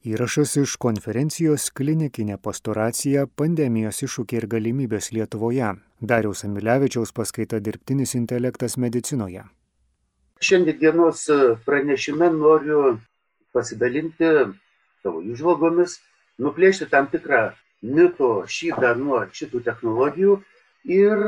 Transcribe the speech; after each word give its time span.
Įrašas 0.00 0.54
iš 0.56 0.78
konferencijos 0.80 1.66
klinikinė 1.76 2.38
pastoracija 2.40 3.26
pandemijos 3.36 3.98
iššūkiai 4.06 4.38
ir 4.40 4.46
galimybės 4.54 5.10
Lietuvoje. 5.12 5.74
Dariaus 6.00 6.40
Amilevičiaus 6.46 7.12
paskaita 7.12 7.60
dirbtinis 7.60 8.14
intelektas 8.16 8.78
medicinoje. 8.80 9.44
Šiandienos 10.40 11.26
pranešime 11.66 12.30
noriu 12.32 12.94
pasidalinti 13.52 14.32
savo 15.02 15.20
išvalgomis, 15.20 15.98
nuplėšti 16.40 16.88
tam 16.88 17.12
tikrą 17.12 17.50
mito 17.84 18.32
šydą 18.48 18.96
nuo 18.96 19.26
šitų 19.36 19.60
technologijų 19.68 20.40
ir 20.96 21.26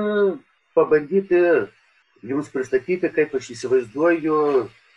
pabandyti 0.72 1.44
jums 2.24 2.48
pristatyti, 2.48 3.12
kaip 3.12 3.36
aš 3.36 3.52
įsivaizduoju 3.52 4.40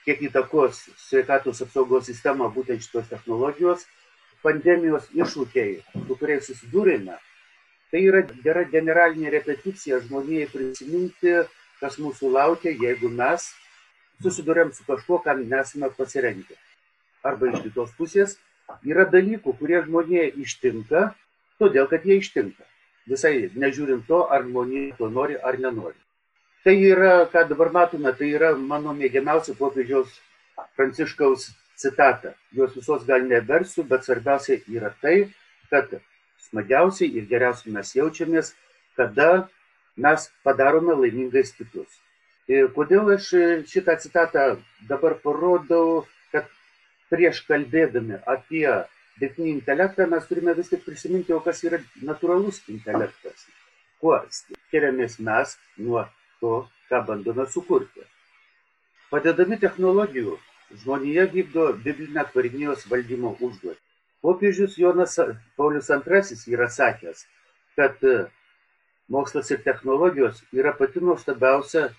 kiek 0.05 0.21
įtakos 0.29 0.83
sveikatos 1.07 1.63
apsaugos 1.65 2.05
sistemą 2.09 2.51
būtent 2.53 2.83
šitos 2.85 3.09
technologijos, 3.09 3.85
pandemijos 4.45 5.07
iššūkiai, 5.17 5.79
su 6.05 6.17
kuriais 6.19 6.45
susidūrėme, 6.45 7.17
tai 7.91 8.01
yra 8.05 8.21
gera 8.45 8.65
generalinė 8.69 9.33
repeticija 9.33 10.01
žmonijai 10.05 10.49
prisiminti, 10.51 11.35
kas 11.81 11.97
mūsų 12.01 12.31
laukia, 12.37 12.73
jeigu 12.85 13.09
mes 13.09 13.49
susidurėm 14.23 14.71
su 14.73 14.85
kažkuo, 14.87 15.19
kam 15.25 15.43
nesame 15.49 15.89
pasirengę. 15.97 16.57
Arba 17.25 17.49
iš 17.51 17.65
kitos 17.65 17.91
pusės 17.97 18.37
yra 18.85 19.07
dalykų, 19.09 19.57
kurie 19.59 19.81
žmonėje 19.87 20.31
ištinka, 20.45 21.09
todėl 21.59 21.89
kad 21.91 22.05
jie 22.05 22.21
ištinka. 22.21 22.65
Visai 23.09 23.49
nežiūrint 23.53 24.05
to, 24.09 24.23
ar 24.29 24.45
žmonija 24.45 24.95
to 24.99 25.09
nori 25.09 25.37
ar 25.37 25.57
nenori. 25.61 25.97
Tai 26.65 26.73
yra, 26.81 27.27
ką 27.29 27.43
dabar 27.45 27.69
matome, 27.69 28.09
tai 28.17 28.31
yra 28.33 28.47
mano 28.57 28.93
mėgiamiausia 28.97 29.53
popiežiaus 29.59 30.15
Pranciškaus 30.73 31.51
citata. 31.77 32.31
Jos 32.57 32.73
visos 32.73 33.03
gal 33.05 33.27
neversiu, 33.29 33.83
bet 33.85 34.07
svarbiausia 34.07 34.57
yra 34.73 34.89
tai, 35.03 35.27
kad 35.69 35.93
smagiausiai 36.47 37.11
ir 37.19 37.27
geriausiai 37.29 37.75
mes 37.75 37.93
jaučiamės, 37.99 38.49
kada 38.97 39.29
mes 40.07 40.25
padarome 40.47 40.97
laimingais 41.03 41.53
kitus. 41.53 42.01
Ir 42.49 42.73
kodėl 42.73 43.13
aš 43.19 43.29
šitą 43.69 43.99
citatą 44.01 44.47
dabar 44.89 45.19
parodau, 45.21 46.03
kad 46.33 46.49
prieš 47.13 47.45
kalbėdami 47.45 48.23
apie 48.25 48.65
dirbtinį 49.21 49.53
intelektą 49.59 50.09
mes 50.09 50.25
turime 50.25 50.57
vis 50.57 50.73
tik 50.73 50.81
prisiminti, 50.89 51.29
o 51.29 51.45
kas 51.45 51.61
yra 51.61 51.83
natūralus 52.01 52.63
intelektas. 52.73 53.45
Kuo 54.01 54.23
skiriamės 54.33 55.21
mes 55.21 55.59
nuo 55.77 56.07
to, 56.41 56.65
ką 56.89 57.01
bandome 57.07 57.45
sukurti. 57.51 58.05
Padedami 59.11 59.57
technologijų, 59.61 60.37
žmonija 60.81 61.25
vykdo 61.31 61.71
biblinę 61.85 62.25
tvarinijos 62.31 62.85
valdymo 62.91 63.35
užduotį. 63.39 63.81
Popiežius 64.25 64.77
Jonas 64.81 65.19
Paulius 65.55 65.89
II 65.93 66.53
yra 66.55 66.65
sakęs, 66.73 67.27
kad 67.77 68.01
e, 68.03 68.15
mokslas 69.13 69.51
ir 69.53 69.61
technologijos 69.61 70.41
yra 70.51 70.73
pati 70.73 71.03
nuostabiausia 71.03 71.91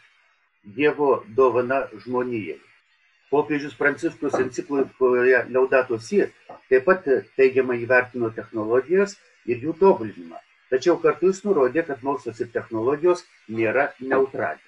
Dievo 0.66 1.22
dovana 1.36 1.84
žmonijai. 2.02 2.58
Popiežius 3.30 3.76
Pranciškus 3.78 4.34
enciklikoje 4.40 5.44
Laudato 5.54 6.00
Si 6.02 6.18
taip 6.70 6.84
pat 6.88 7.06
teigiamai 7.38 7.78
įvertino 7.84 8.32
technologijas 8.34 9.14
ir 9.46 9.62
jų 9.62 9.76
tobulinimą. 9.78 10.42
Tačiau 10.70 10.96
kartu 11.02 11.30
jis 11.30 11.44
nurodė, 11.46 11.84
kad 11.86 12.02
mokslas 12.02 12.40
ir 12.42 12.48
technologijos 12.54 13.22
nėra 13.48 13.92
neutralios. 14.00 14.62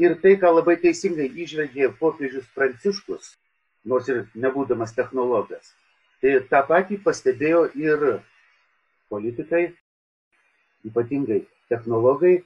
Ir 0.00 0.16
tai, 0.22 0.36
ką 0.40 0.50
labai 0.54 0.76
teisingai 0.82 1.28
išvelgė 1.44 1.92
popiežius 2.00 2.48
Pranciškus, 2.56 3.34
nors 3.86 4.08
ir 4.10 4.24
nebūdamas 4.34 4.94
technologas, 4.96 5.72
tai 6.22 6.38
tą 6.50 6.62
patį 6.66 7.00
pastebėjo 7.04 7.64
ir 7.78 8.04
politikai, 9.10 9.70
ypatingai 10.86 11.44
technologai. 11.70 12.40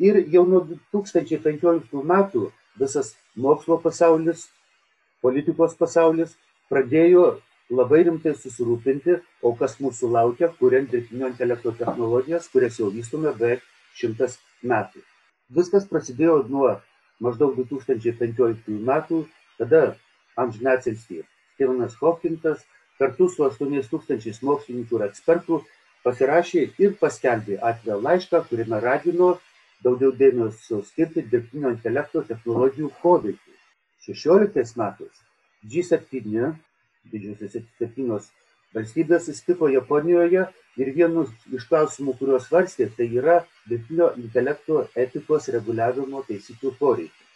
Ir 0.00 0.16
jau 0.32 0.46
nuo 0.48 0.62
2015 0.94 2.04
metų 2.10 2.46
visas 2.80 3.12
mokslo 3.36 3.76
pasaulis, 3.82 4.46
politikos 5.20 5.74
pasaulis 5.76 6.32
pradėjo 6.72 7.40
labai 7.70 8.02
rimtai 8.06 8.34
susirūpinti, 8.34 9.18
o 9.46 9.54
kas 9.58 9.78
mūsų 9.82 10.10
laukia, 10.14 10.50
kuriant 10.58 10.90
dirbtinio 10.90 11.30
intelekto 11.30 11.72
technologijas, 11.78 12.48
kurias 12.52 12.78
jau 12.80 12.90
vystome 12.92 13.32
beveik 13.38 13.62
šimtas 13.98 14.38
metų. 14.62 15.02
Viskas 15.54 15.86
prasidėjo 15.90 16.42
nuo 16.50 16.76
maždaug 17.22 17.56
2015 17.58 18.80
metų, 18.90 19.24
kada 19.58 19.82
amžinacelstį 20.40 21.22
Stevenas 21.54 21.96
Hopkintas 22.00 22.64
kartu 23.00 23.28
su 23.28 23.44
8000 23.44 24.42
mokslininkų 24.46 24.98
ir 24.98 25.06
ekspertų 25.10 25.60
pasirašė 26.06 26.62
ir 26.80 26.96
paskelbė 27.00 27.58
atvirą 27.70 27.98
laišką, 28.06 28.42
kuriame 28.48 28.80
ragino 28.80 29.34
daugiau 29.84 30.12
dėmesio 30.22 30.80
skirti 30.88 31.24
dirbtinio 31.32 31.72
intelekto 31.74 32.22
technologijų 32.30 32.90
poveikiui. 33.02 33.56
16 34.06 34.76
metais 34.80 35.20
G7 35.68 36.54
didžiosios 37.08 37.56
septynios 37.78 38.28
valstybės 38.74 39.26
susitiko 39.26 39.68
Japonijoje 39.70 40.44
ir 40.80 40.92
vienu 40.94 41.24
iš 41.56 41.66
klausimų, 41.70 42.14
kuriuos 42.20 42.46
svarstė, 42.48 42.90
tai 42.96 43.08
yra 43.20 43.40
dirbtinio 43.68 44.12
intelekto 44.20 44.84
etikos 44.94 45.48
reguliavimo 45.54 46.22
taisyklių 46.28 46.74
poreikis. 46.78 47.26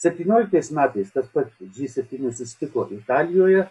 17 0.00 0.72
metais 0.76 1.10
tas 1.12 1.26
pats 1.34 1.52
G7 1.76 2.32
susitiko 2.32 2.86
Italijoje 2.96 3.66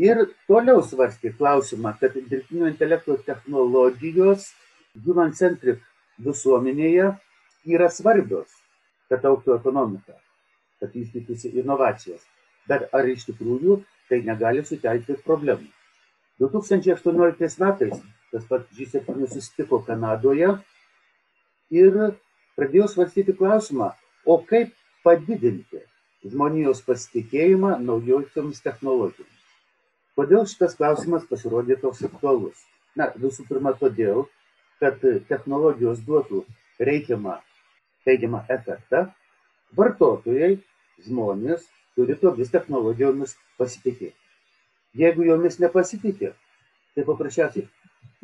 ir 0.00 0.22
toliau 0.48 0.80
svarstė 0.84 1.34
klausimą, 1.36 1.92
kad 2.00 2.16
dirbtinio 2.16 2.70
intelekto 2.70 3.18
technologijos 3.26 4.48
human 5.04 5.34
centric 5.36 5.82
visuomenėje 6.24 7.10
yra 7.68 7.90
svarbios, 7.92 8.48
kad 9.10 9.24
auktų 9.28 9.58
ekonomika, 9.58 10.16
kad 10.80 10.96
vystytųsi 10.96 11.52
inovacijos. 11.60 12.24
Bet 12.66 12.88
ar 12.96 13.06
iš 13.08 13.28
tikrųjų 13.28 13.82
tai 14.10 14.22
negali 14.26 14.64
sukelti 14.66 15.16
problemų. 15.26 15.68
2018 16.42 17.62
metais 17.62 18.00
tas 18.32 18.44
pats 18.48 18.72
G7 18.76 19.28
susitiko 19.32 19.80
Kanadoje 19.86 20.50
ir 21.72 21.94
pradėjo 22.58 22.88
svarstyti 22.92 23.34
klausimą, 23.36 23.92
o 24.26 24.36
kaip 24.50 24.74
padidinti 25.06 25.80
žmonijos 26.26 26.82
pasitikėjimą 26.86 27.76
naujosiomis 27.82 28.62
technologijomis. 28.64 29.42
Kodėl 30.16 30.46
šitas 30.48 30.74
klausimas 30.78 31.26
pasirodė 31.28 31.76
toks 31.80 32.02
aktualus? 32.08 32.58
Na, 32.96 33.10
visų 33.20 33.44
pirma, 33.48 33.74
todėl, 33.76 34.24
kad 34.80 35.02
technologijos 35.28 36.00
duotų 36.06 36.42
reikiamą 36.80 37.36
teigiamą 38.06 38.42
efektą, 38.52 39.06
vartotojai, 39.76 40.56
žmonės 41.04 41.66
turi 41.96 42.16
tomis 42.20 42.52
technologijomis 42.52 43.34
pasitikėti. 43.60 44.14
Jeigu 44.96 45.26
jomis 45.26 45.58
nepasitikė, 45.60 46.32
tai 46.96 47.04
paprasčiausiai 47.04 47.66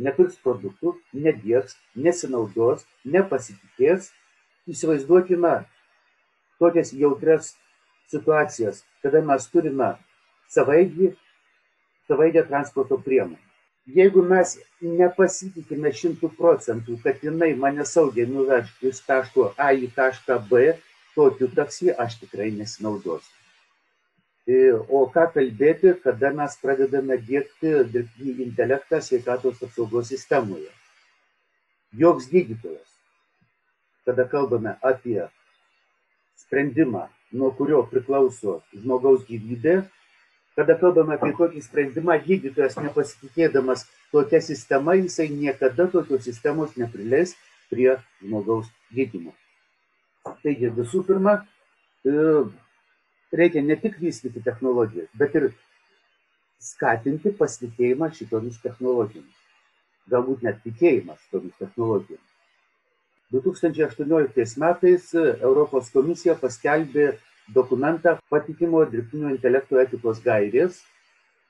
nepirks 0.00 0.38
produktų, 0.44 0.94
nedėks, 1.12 1.76
nesinaudos, 1.96 2.86
nepasitikės. 3.04 4.10
Įsivaizduokime 4.70 5.56
tokias 6.62 6.92
jautrias 6.94 7.52
situacijas, 8.12 8.84
kada 9.02 9.20
mes 9.26 9.48
turime 9.50 9.94
savaigį, 10.54 11.10
savaidę 12.08 12.44
transporto 12.46 13.00
priemonę. 13.02 13.40
Jeigu 13.90 14.22
mes 14.22 14.54
nepasitikime 14.80 15.90
šimtų 15.98 16.30
procentų, 16.38 17.00
kad 17.02 17.24
jinai 17.26 17.50
mane 17.58 17.82
saugiai 17.88 18.28
nuveš 18.30 18.70
iš 18.92 19.02
taško 19.08 19.48
A 19.58 19.72
į 19.74 19.90
tašką 19.96 20.38
B, 20.50 20.76
tokiu 21.16 21.50
taksi 21.56 21.90
aš 21.90 22.20
tikrai 22.20 22.52
nesinaudosiu. 22.54 23.41
O 24.90 25.04
ką 25.14 25.28
kalbėti, 25.36 25.92
kada 26.02 26.32
mes 26.34 26.56
pradedame 26.58 27.14
dėkti 27.22 27.76
dirbtinį 27.92 28.48
intelektą 28.48 28.98
sveikatos 28.98 29.60
apsaugos 29.62 30.08
sistemoje. 30.10 30.70
Joks 31.94 32.26
gydytojas, 32.26 32.88
kada 34.04 34.24
kalbame 34.26 34.74
apie 34.82 35.28
sprendimą, 36.40 37.06
nuo 37.30 37.52
kurio 37.54 37.84
priklauso 37.86 38.62
žmogaus 38.74 39.22
gyvybė, 39.28 39.84
kada 40.58 40.74
kalbame 40.80 41.14
apie 41.20 41.30
tokį 41.38 41.62
sprendimą, 41.62 42.18
gydytojas 42.26 42.74
nepasitikėdamas 42.82 43.86
tokia 44.10 44.42
sistema, 44.42 44.96
jisai 44.98 45.28
niekada 45.30 45.86
tokios 45.86 46.26
sistemos 46.26 46.74
neprileis 46.80 47.36
prie 47.70 47.94
žmogaus 48.24 48.66
gydymo. 48.90 49.36
Taigi 50.42 50.74
visų 50.74 51.06
pirma, 51.06 51.38
reikia 53.32 53.62
ne 53.64 53.76
tik 53.80 53.98
vystyti 54.00 54.42
technologijas, 54.44 55.08
bet 55.18 55.34
ir 55.38 55.48
skatinti 56.62 57.32
pasitikėjimą 57.38 58.10
šitomis 58.16 58.60
technologijomis. 58.62 59.40
Galbūt 60.12 60.44
net 60.46 60.60
tikėjimą 60.66 61.16
šitomis 61.24 61.58
technologijomis. 61.58 62.28
2018 63.32 64.58
metais 64.60 65.12
Europos 65.16 65.88
komisija 65.94 66.34
paskelbė 66.36 67.14
dokumentą 67.54 68.18
patikimo 68.30 68.82
dirbtinio 68.90 69.30
intelekto 69.32 69.80
etikos 69.80 70.20
gairės, 70.24 70.82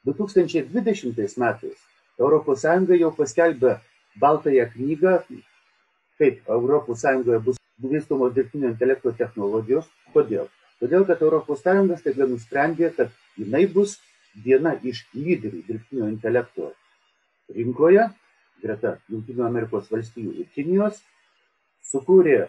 2020 0.06 1.38
metais 1.42 1.88
ES 2.22 2.64
jau 3.00 3.10
paskelbė 3.16 3.76
baltąją 4.20 4.68
knygą, 4.76 5.18
kaip 6.18 6.40
ES 6.46 7.44
bus 7.44 7.58
vystomos 7.82 8.34
dirbtinio 8.34 8.68
intelekto 8.68 9.12
technologijos. 9.12 9.88
Kodėl? 10.12 10.48
Todėl, 10.82 11.04
kad 11.06 11.20
ES 11.22 12.00
staiga 12.00 12.26
nusprendė, 12.26 12.88
kad 12.96 13.12
jinai 13.38 13.66
bus 13.70 14.00
viena 14.44 14.72
iš 14.82 15.04
lyderių 15.14 15.60
dirbtinio 15.68 16.08
intelekto 16.10 16.72
rinkoje, 17.54 18.08
greta 18.62 18.96
Junktinių 19.12 19.44
Amerikos 19.46 19.90
valstijų 19.92 20.32
ir 20.42 20.48
Kinijos, 20.56 20.98
sukūrė 21.86 22.48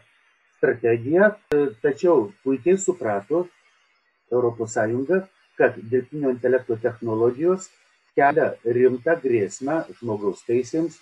strategiją, 0.57 1.29
tačiau 1.83 2.31
puikiai 2.43 2.79
suprato 2.81 3.45
ES, 4.33 5.29
kad 5.59 5.77
dirbtinio 5.77 6.33
intelekto 6.33 6.77
technologijos 6.81 7.69
kelia 8.17 8.53
rimtą 8.65 9.17
grėsmę 9.21 9.83
žmogaus 9.99 10.41
teisėms, 10.47 10.97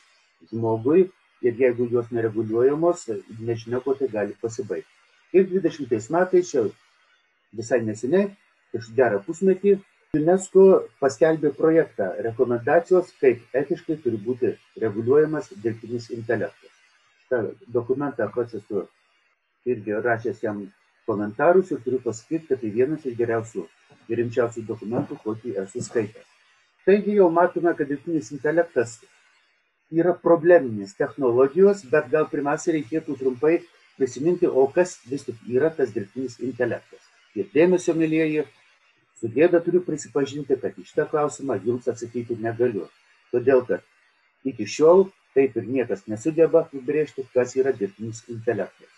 žmogui 0.51 1.05
ir 1.45 1.59
jeigu 1.63 1.87
jos 1.91 2.11
nereguliuojamos, 2.11 3.05
nežinia, 3.39 3.79
kuo 3.79 3.95
tai 3.95 4.09
gali 4.11 4.35
pasibaigti. 4.41 4.89
Ir 5.31 5.47
20 5.47 6.11
metais, 6.11 6.51
čia 6.51 6.65
visai 7.57 7.81
neseniai, 7.85 8.29
prieš 8.71 8.91
gerą 8.97 9.19
pusmetį, 9.25 9.77
UNESCO 10.17 10.63
paskelbė 10.99 11.53
projektą 11.55 12.09
rekomendacijos, 12.25 13.13
kaip 13.21 13.55
etiškai 13.55 13.95
turi 14.03 14.17
būti 14.25 14.49
reguliuojamas 14.83 15.53
dirbtinis 15.63 16.09
intelektas. 16.11 16.73
Ta 17.29 17.45
dokumentą 17.77 18.27
pats 18.35 18.57
esu 18.59 18.81
irgi 19.71 19.95
rašęs 20.07 20.41
jam 20.43 20.65
komentarus 21.07 21.71
ir 21.71 21.79
turiu 21.85 22.01
pasakyti, 22.03 22.49
kad 22.49 22.59
tai 22.59 22.71
vienas 22.75 23.05
iš 23.07 23.15
geriausių 23.21 23.63
ir 24.11 24.19
rimčiausių 24.19 24.65
dokumentų, 24.67 25.19
kokį 25.23 25.55
esu 25.63 25.83
skaitęs. 25.85 26.27
Taigi 26.85 27.15
jau 27.15 27.29
matome, 27.31 27.71
kad 27.77 27.87
dirbtinis 27.87 28.33
intelektas 28.35 28.97
yra 29.91 30.11
probleminės 30.27 30.95
technologijos, 30.99 31.85
bet 31.93 32.11
gal 32.11 32.27
pirmiausia 32.31 32.75
reikėtų 32.75 33.15
trumpai 33.21 33.61
prisiminti, 33.95 34.47
o 34.47 34.67
kas 34.75 34.97
vis 35.07 35.23
tik 35.27 35.39
yra 35.47 35.71
tas 35.79 35.95
dirbtinis 35.95 36.39
intelektas. 36.43 37.10
Ir 37.39 37.47
dėmesio, 37.53 37.95
mėlyjeji, 37.95 38.45
su 39.19 39.29
gėda 39.31 39.61
turiu 39.63 39.83
prisipažinti, 39.85 40.57
kad 40.59 40.77
iš 40.81 40.91
tą 40.97 41.05
klausimą 41.07 41.59
jums 41.63 41.87
atsakyti 41.91 42.35
negaliu. 42.41 42.89
Todėl, 43.31 43.63
kad 43.67 43.85
iki 44.47 44.67
šiol 44.67 45.07
taip 45.35 45.55
ir 45.55 45.67
niekas 45.67 46.07
nesugeba 46.11 46.65
apibrėžti, 46.65 47.23
kas 47.35 47.55
yra 47.55 47.71
dirbtinis 47.75 48.23
intelektas. 48.31 48.89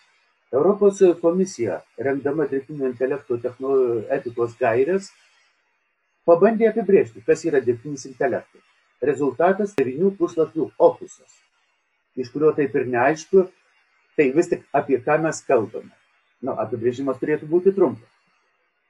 Europos 0.54 1.02
komisija, 1.22 1.80
rengdama 1.98 2.46
dirbtinio 2.50 2.90
intelekto 2.90 3.40
etikos 4.18 4.54
gairias, 4.60 5.10
pabandė 6.30 6.70
apibrėžti, 6.70 7.24
kas 7.26 7.46
yra 7.50 7.62
dirbtinis 7.62 8.06
intelektas. 8.10 8.62
Rezultatas 9.04 9.74
9 9.78 10.14
puslapių 10.20 10.70
opusas, 10.80 11.42
iš 12.16 12.30
kurio 12.32 12.54
taip 12.56 12.76
ir 12.80 12.86
neaišku, 12.88 13.48
tai 14.16 14.30
vis 14.38 14.50
tik 14.52 14.64
apie 14.72 15.02
ką 15.04 15.18
mes 15.26 15.42
kalbame. 15.48 15.92
Na, 16.44 16.56
apibrėžimas 16.66 17.20
turėtų 17.20 17.50
būti 17.50 17.74
trumpas. 17.76 18.13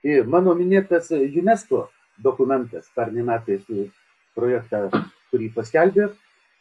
Ir 0.03 0.27
mano 0.27 0.53
minėtas 0.59 1.11
UNESCO 1.15 1.88
dokumentas, 2.23 2.89
pernai 2.95 3.23
metais 3.23 3.63
projektą, 4.35 4.89
kurį 5.31 5.47
paskelbė, 5.55 6.09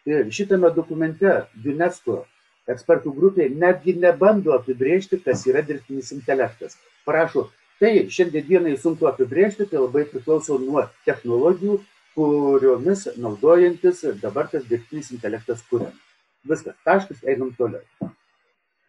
ir 0.06 0.28
šitame 0.34 0.70
dokumente 0.74 1.40
UNESCO 1.64 2.22
ekspertų 2.70 3.12
grupė 3.16 3.48
netgi 3.50 3.96
nebando 3.98 4.54
apibrėžti, 4.54 5.18
kas 5.24 5.42
yra 5.50 5.62
dirbtinis 5.66 6.12
intelektas. 6.14 6.76
Prašo, 7.06 7.48
tai 7.82 8.06
šiandien 8.06 8.46
dienai 8.46 8.76
sunku 8.78 9.08
apibrėžti, 9.10 9.66
tai 9.66 9.82
labai 9.82 10.04
priklauso 10.10 10.58
nuo 10.62 10.86
technologijų, 11.06 11.80
kuriomis 12.14 13.08
naudojantis 13.16 14.04
dabar 14.22 14.50
tas 14.52 14.66
dirbtinis 14.68 15.10
intelektas 15.16 15.64
kuriamas. 15.70 15.98
Viskas, 16.46 16.76
taškas, 16.86 17.22
einam 17.26 17.52
toliau. 17.58 17.82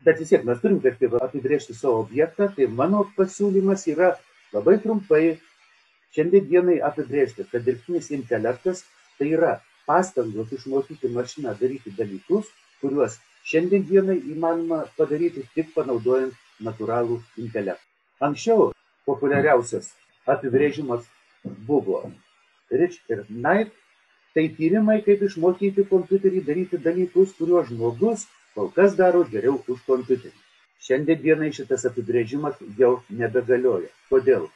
Bet 0.03 0.19
vis 0.19 0.29
tiek 0.33 0.43
mes 0.45 0.59
turim 0.59 0.81
apibrėžti 0.83 1.73
savo 1.77 2.01
objektą, 2.03 2.49
tai 2.55 2.67
mano 2.67 3.05
pasiūlymas 3.17 3.85
yra 3.93 4.13
labai 4.53 4.77
trumpai 4.83 5.23
šiandien 6.15 6.49
dienai 6.49 6.79
apibrėžti, 6.89 7.45
kad 7.51 7.65
dirbtinis 7.65 8.11
intelektas 8.13 8.83
tai 9.17 9.31
yra 9.37 9.53
pastangos 9.87 10.51
išmokyti 10.55 11.11
mašiną 11.13 11.55
daryti 11.59 11.93
dalykus, 11.97 12.49
kuriuos 12.81 13.17
šiandien 13.49 13.87
dienai 13.89 14.19
įmanoma 14.35 14.83
padaryti 14.97 15.45
tik 15.55 15.73
panaudojant 15.75 16.37
natūralų 16.63 17.19
intelektą. 17.43 17.83
Anksčiau 18.23 18.71
populiariausias 19.09 19.91
apibrėžimas 20.29 21.07
buvo 21.67 22.03
Rich 22.71 23.01
ir 23.11 23.25
Knight, 23.27 23.73
tai 24.33 24.47
tyrimai, 24.57 25.01
kaip 25.05 25.21
išmokyti 25.27 25.85
kompiuterį 25.89 26.45
daryti 26.47 26.79
dalykus, 26.81 27.35
kuriuos 27.37 27.67
žmogus 27.69 28.25
kol 28.55 28.71
kas 28.77 28.95
daro 28.97 29.25
geriau 29.29 29.59
už 29.67 29.83
kompiuterį. 29.89 30.33
Šiandien 30.83 31.21
dienai 31.23 31.51
šitas 31.55 31.85
apibrėžimas 31.87 32.57
jau 32.79 32.97
nebegalioja. 33.21 33.87
Kodėl? 34.09 34.49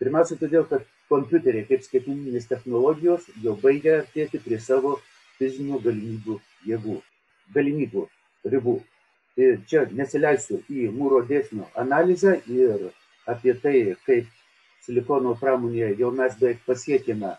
Pirmiausia, 0.00 0.38
todėl, 0.40 0.64
kad 0.66 0.86
kompiuteriai 1.12 1.66
kaip 1.68 1.84
skaitmeninės 1.86 2.48
technologijos 2.50 3.28
jau 3.44 3.54
baigia 3.60 4.00
artėti 4.00 4.40
prie 4.42 4.58
savo 4.64 4.96
fizinių 5.38 5.78
galimybių 5.84 6.38
jėgų, 6.70 6.96
galimybių 7.54 8.04
ribų. 8.54 8.76
Ir 9.40 9.60
čia 9.70 9.84
nesileisiu 9.94 10.58
į 10.68 10.88
mūro 10.96 11.22
dėsnio 11.28 11.68
analizę 11.78 12.34
ir 12.50 12.90
apie 13.30 13.54
tai, 13.62 13.76
kaip 14.08 14.26
silikono 14.84 15.36
pramonėje 15.38 15.94
jau 16.02 16.10
mes 16.16 16.34
beveik 16.40 16.66
pasiekėme 16.66 17.36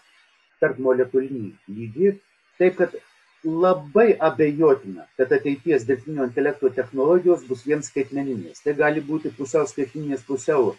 tarp 0.63 0.79
molekulinį 0.87 1.51
lygį, 1.75 2.13
taip 2.61 2.79
kad 2.79 2.95
labai 3.43 4.13
abejotina, 4.19 5.07
kad 5.17 5.31
ateities 5.33 5.85
dirbtinio 5.87 6.25
intelekto 6.27 6.69
technologijos 6.69 7.43
bus 7.47 7.63
vien 7.65 7.81
skaitmeninės. 7.81 8.61
Tai 8.61 8.75
gali 8.77 9.01
būti 9.01 9.31
pusiau 9.37 9.65
skaitmeninės, 9.69 10.25
pusiau 10.27 10.73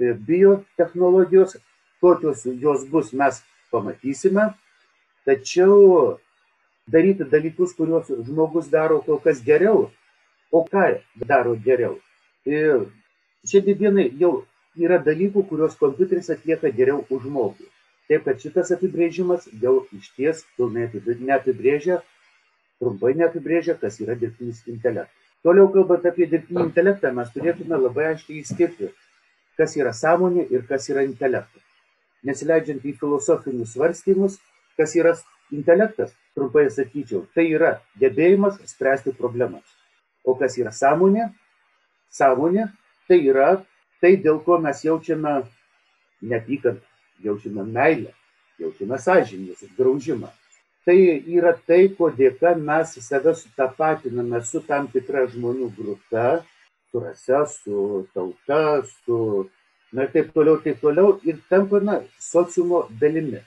e, 0.00 0.12
biotechnologijos, 0.28 1.58
kokios 2.00 2.46
jos 2.60 2.86
bus, 2.88 3.12
mes 3.12 3.42
pamatysime, 3.70 4.48
tačiau 5.28 6.18
daryti 6.88 7.28
dalykus, 7.28 7.76
kuriuos 7.76 8.08
žmogus 8.26 8.72
daro 8.72 9.02
kol 9.04 9.20
kas 9.20 9.42
geriau, 9.44 9.90
o 10.52 10.64
ką 10.68 10.88
daro 11.28 11.54
geriau. 11.66 11.98
Ir 12.48 12.88
šiandien 13.48 13.78
dienai 13.78 14.08
jau 14.18 14.34
yra 14.80 14.98
dalykų, 14.98 15.44
kuriuos 15.48 15.76
kompiuteris 15.80 16.32
atlieka 16.32 16.72
geriau 16.72 17.04
už 17.10 17.28
žmogų. 17.28 17.71
Taip 18.12 18.26
kad 18.28 18.42
šitas 18.44 18.68
apibrėžimas 18.74 19.46
jau 19.56 19.86
išties 19.96 20.42
pilnai 20.58 20.82
neapibrėžia, 21.24 21.94
trumpai 22.76 23.14
neapibrėžia, 23.16 23.72
kas 23.80 23.96
yra 24.04 24.12
dirbtinis 24.20 24.58
intelektas. 24.68 25.30
Toliau 25.40 25.70
kalbant 25.72 26.04
apie 26.10 26.26
dirbtinį 26.28 26.66
intelektą, 26.66 27.14
mes 27.16 27.30
turėtume 27.32 27.78
labai 27.80 28.10
aiškiai 28.10 28.42
įskirti, 28.42 28.90
kas 29.56 29.78
yra 29.80 29.94
sąmonė 29.96 30.44
ir 30.52 30.66
kas 30.68 30.90
yra 30.92 31.06
intelektas. 31.08 31.64
Nesileidžiant 32.28 32.84
į 32.84 32.92
filosofinius 33.00 33.72
svarstymus, 33.78 34.36
kas 34.76 34.92
yra 35.00 35.16
intelektas, 35.56 36.12
trumpai 36.36 36.68
sakyčiau, 36.68 37.24
tai 37.32 37.48
yra 37.56 37.78
gebėjimas 38.04 38.60
spręsti 38.74 39.16
problemas. 39.16 39.64
O 40.20 40.36
kas 40.36 40.60
yra 40.60 40.76
sąmonė? 40.76 41.30
Sąmonė 42.12 42.68
tai 43.08 43.22
yra 43.24 43.54
tai, 44.04 44.18
dėl 44.20 44.44
ko 44.44 44.60
mes 44.60 44.84
jaučiame 44.84 45.38
neapykantą 46.20 46.91
jaučiame 47.24 47.64
meilę, 47.64 48.12
jaučiame 48.60 48.98
sąžinės 48.98 49.66
graužimą. 49.78 50.30
Tai 50.86 50.96
yra 51.36 51.52
tai, 51.66 51.86
ko 51.94 52.08
dėka 52.10 52.56
mes 52.58 52.96
save 53.06 53.36
sutapatiname 53.38 54.40
su 54.42 54.62
tam 54.66 54.88
tikra 54.90 55.28
žmonių 55.30 55.68
grupe, 55.76 56.24
su 56.90 57.02
rase, 57.04 57.42
su 57.52 58.06
tauta, 58.14 58.82
su, 59.04 59.18
na 59.94 60.08
ir 60.08 60.12
taip 60.16 60.32
toliau, 60.34 60.58
taip 60.64 60.82
toliau, 60.82 61.14
ir 61.22 61.38
tampame 61.50 62.00
sociumo 62.18 62.88
dalimi. 63.00 63.42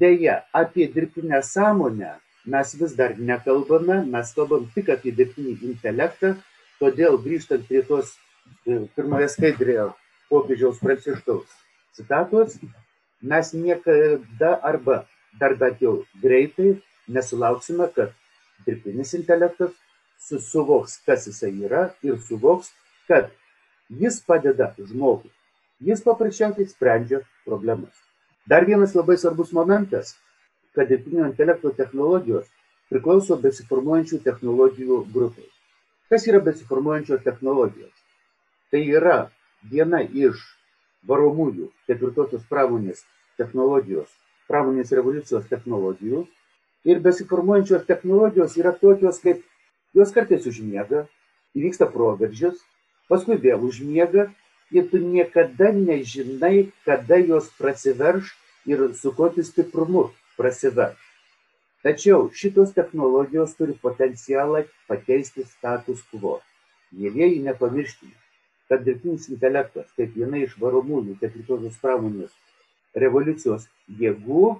Deja, 0.00 0.44
apie 0.54 0.86
dirbtinę 0.94 1.42
sąmonę 1.42 2.12
mes 2.46 2.74
vis 2.78 2.94
dar 2.94 3.16
nekalbame, 3.18 4.04
mes 4.06 4.30
kalbam 4.36 4.68
tik 4.74 4.92
apie 4.94 5.10
dirbtinį 5.10 5.56
intelektą, 5.72 6.36
todėl 6.78 7.18
grįžtant 7.24 7.66
prie 7.66 7.82
tos 7.88 8.14
e, 8.14 8.84
pirmoje 8.94 9.26
skaidrėje 9.34 9.90
popiežiaus 10.30 10.78
pranciškaus 10.78 11.58
citatos, 11.96 12.58
mes 13.22 13.52
niekada 13.52 14.54
arba 14.62 15.04
dar 15.40 15.54
bent 15.54 15.80
jau 15.80 16.04
greitai 16.22 16.80
nesulauksime, 17.08 17.88
kad 17.94 18.14
dirbtinis 18.66 19.14
intelektas 19.14 19.74
suvoks, 20.20 20.98
kas 21.06 21.26
jisai 21.26 21.52
yra 21.66 21.82
ir 22.02 22.18
suvoks, 22.28 22.72
kad 23.08 23.30
jis 23.88 24.20
padeda 24.26 24.74
žmogui. 24.78 25.30
Jis 25.80 26.02
paprasčiausiai 26.04 26.68
sprendžia 26.68 27.22
problemas. 27.44 27.94
Dar 28.46 28.66
vienas 28.68 28.94
labai 28.94 29.16
svarbus 29.16 29.52
momentas, 29.52 30.16
kad 30.74 30.88
dirbtinio 30.88 31.24
intelekto 31.26 31.72
technologijos 31.76 32.46
priklauso 32.90 33.38
besiformuojančių 33.40 34.20
technologijų 34.26 35.00
grupiai. 35.14 35.48
Kas 36.10 36.26
yra 36.28 36.40
besiformuojančios 36.42 37.22
technologijos? 37.24 37.92
Tai 38.70 38.80
yra 38.82 39.18
viena 39.70 40.02
iš 40.02 40.42
varomųjų 41.08 41.70
ketvirtosios 41.88 42.42
pramonės 42.50 43.04
technologijos 43.40 44.10
pramonės 44.50 44.90
revoliucijos 44.96 45.46
technologijų. 45.50 46.24
Ir 46.88 47.00
besiformuojančios 47.04 47.86
technologijos 47.88 48.56
yra 48.58 48.72
tokios, 48.82 49.20
kaip 49.22 49.42
jos 49.96 50.12
kartais 50.16 50.46
užmiega, 50.48 51.04
įvyksta 51.56 51.88
proveržis, 51.92 52.56
paskui 53.10 53.36
vėl 53.42 53.66
užmiega 53.68 54.30
ir 54.74 54.88
tu 54.90 55.00
niekada 55.02 55.70
nežinai, 55.76 56.70
kada 56.86 57.20
jos 57.20 57.50
prasiverš 57.58 58.32
ir 58.70 58.86
su 58.96 59.12
kokiu 59.16 59.44
stiprumu 59.44 60.08
prasiverš. 60.38 60.98
Tačiau 61.84 62.28
šitos 62.36 62.74
technologijos 62.76 63.54
turi 63.56 63.76
potencialą 63.82 64.66
pakeisti 64.88 65.46
status 65.48 66.02
quo. 66.10 66.38
Mėlyjeji 66.92 67.40
nepamirškime, 67.44 68.16
kad 68.70 68.84
dirbtinis 68.86 69.28
intelektas, 69.32 69.90
kaip 69.98 70.14
viena 70.16 70.40
iš 70.40 70.56
varomųjų 70.62 71.16
ketvirtosios 71.20 71.78
pramonės 71.82 72.32
revoliucijos 73.02 73.66
jėgų, 74.00 74.54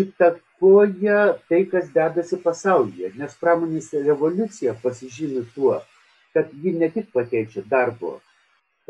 įtakoja 0.00 1.20
tai, 1.50 1.64
kas 1.72 1.90
dedasi 1.94 2.38
pasaulyje. 2.44 3.12
Nes 3.18 3.36
pramonės 3.42 3.90
revoliucija 3.94 4.76
pasižymi 4.82 5.44
tuo, 5.54 5.80
kad 6.34 6.50
ji 6.62 6.74
ne 6.78 6.90
tik 6.94 7.10
pakeičia 7.14 7.66
darbo 7.70 8.18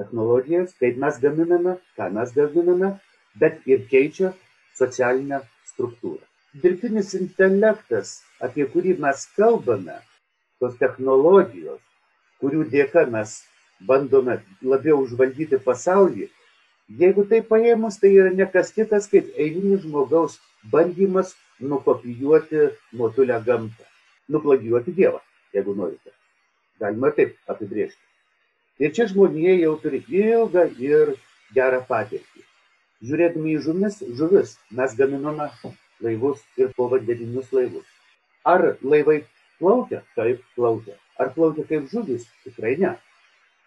technologijas, 0.00 0.76
kaip 0.80 1.00
mes 1.00 1.20
gaminame, 1.20 1.78
ką 1.96 2.10
mes 2.16 2.34
gaminame, 2.36 2.96
bet 3.40 3.64
ir 3.68 3.86
keičia 3.88 4.34
socialinę 4.76 5.40
struktūrą 5.72 6.24
dirbtinis 6.52 7.14
intelektas, 7.14 8.20
apie 8.42 8.66
kurį 8.72 8.96
mes 9.02 9.22
kalbame, 9.36 10.00
tos 10.58 10.74
technologijos, 10.80 11.80
kurių 12.42 12.64
dėka 12.72 13.06
mes 13.12 13.36
bandome 13.86 14.40
labiau 14.62 15.00
užvaldyti 15.04 15.60
pasaulį, 15.64 16.28
jeigu 17.00 17.24
tai 17.30 17.40
paėmus, 17.46 17.98
tai 18.02 18.12
yra 18.16 18.32
nekas 18.34 18.72
kitas 18.76 19.08
kaip 19.12 19.30
eilinis 19.36 19.84
žmogaus 19.86 20.38
bandymas 20.72 21.34
nukopijuoti 21.60 22.68
motulę 22.92 23.40
gamtą, 23.46 23.84
nuplagijuoti 24.28 24.94
Dievą, 24.96 25.20
jeigu 25.54 25.74
norite. 25.74 26.14
Galima 26.80 27.10
taip 27.16 27.36
apibriežti. 27.48 28.00
Ir 28.80 28.94
čia 28.96 29.06
žmonėje 29.10 29.58
jau 29.60 29.74
turi 29.82 30.00
ilgą 30.08 30.64
ir 30.80 31.14
gerą 31.56 31.82
patirtį. 31.88 32.44
Žiūrėdami 33.04 33.54
į 33.56 33.60
žumis, 33.64 33.98
žuvis 34.16 34.56
mes 34.76 34.94
gaminame 34.96 35.48
laivus 36.04 36.40
ir 36.60 36.72
povandeninius 36.76 37.52
laivus. 37.52 37.86
Ar 38.44 38.76
laivai 38.80 39.22
plaukia? 39.58 40.02
Taip, 40.16 40.42
plaukia. 40.56 40.96
Ar 41.20 41.32
plaukia 41.36 41.66
kaip 41.68 41.88
žuvys? 41.92 42.26
Tikrai 42.44 42.76
ne. 42.80 42.94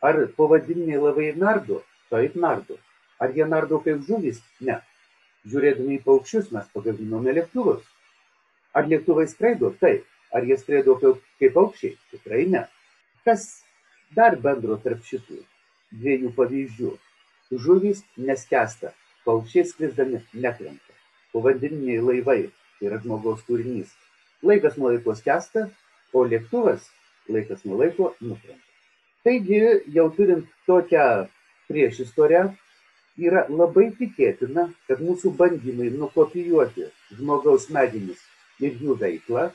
Ar 0.10 0.19
povandeniniai 0.38 1.01
laivai 1.01 1.29
nardo? 1.43 1.81
Taip, 2.12 2.36
nardo. 2.45 2.77
Ar 3.24 3.33
jie 3.36 3.48
nardo 3.48 3.79
kaip 3.86 4.03
žuvys? 4.07 4.41
Ne. 4.69 4.79
Žiūrėdami 5.50 5.98
į 5.98 6.03
paukščius 6.07 6.51
mes 6.55 6.69
pagaminome 6.75 7.36
lėktuvus. 7.39 7.83
Ar 8.77 8.88
lėktuvai 8.91 9.27
skraido? 9.31 9.74
Taip. 9.83 10.07
Ar 10.33 10.48
jie 10.48 10.57
skraido 10.60 10.98
kaip, 11.01 11.22
kaip 11.39 11.55
paukščiai? 11.57 11.98
Tikrai 12.13 12.45
ne. 12.55 12.65
Kas 13.27 13.48
dar 14.17 14.39
bendro 14.48 14.79
tarp 14.86 15.05
šitų 15.07 15.39
dviejų 16.00 16.33
pavyzdžių? 16.39 16.95
Žuvys 17.63 18.01
neskesta, 18.17 18.95
paukščiai 19.27 19.69
skrisdami 19.69 20.24
nekrenta 20.33 20.93
povandeniniai 21.33 22.01
laivai 22.07 22.41
tai 22.77 22.89
yra 22.89 23.00
žmogaus 23.01 23.41
kūrinys. 23.48 23.89
Laikas 24.45 24.77
nuo 24.77 24.91
laiko 24.93 25.15
skęsta, 25.17 25.65
o 26.13 26.25
lėktuvas 26.29 26.86
laikas 27.31 27.65
nuo 27.65 27.79
laiko 27.81 28.13
nukrenta. 28.22 28.73
Taigi, 29.24 29.60
jau 29.96 30.10
turint 30.12 30.48
tokią 30.68 31.03
priešistorę, 31.70 32.44
yra 33.24 33.46
labai 33.48 33.86
tikėtina, 33.96 34.68
kad 34.89 35.00
mūsų 35.00 35.32
bandymai 35.39 35.88
nukopijuoti 35.94 36.89
žmogaus 37.15 37.70
smegenis 37.70 38.20
ir 38.60 38.75
jų 38.82 38.98
veiklą, 39.00 39.48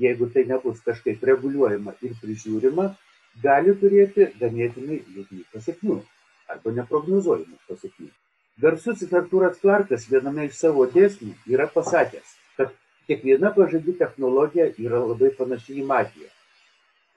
jeigu 0.00 0.30
tai 0.34 0.46
nebus 0.46 0.78
kažkaip 0.86 1.24
reguliuojama 1.26 1.96
ir 2.06 2.14
prižiūrima, 2.22 2.86
gali 3.42 3.74
turėti 3.82 4.30
ganėtinai 4.40 5.02
liūdnų 5.02 5.44
pasiekmių 5.54 6.00
arba 6.54 6.74
neprognozuojamų 6.78 7.58
pasiekmių. 7.68 8.10
Garsusis 8.62 9.14
Artūras 9.16 9.58
Clarkas 9.60 10.06
viename 10.10 10.46
iš 10.46 10.58
savo 10.58 10.86
dėsnių 10.94 11.34
yra 11.50 11.66
pasakęs, 11.74 12.36
kad 12.58 12.74
kiekviena 13.08 13.50
pažadi 13.56 13.94
technologija 13.98 14.70
yra 14.78 15.02
labai 15.02 15.30
panaši 15.38 15.80
į 15.80 15.86
magiją. 15.90 16.30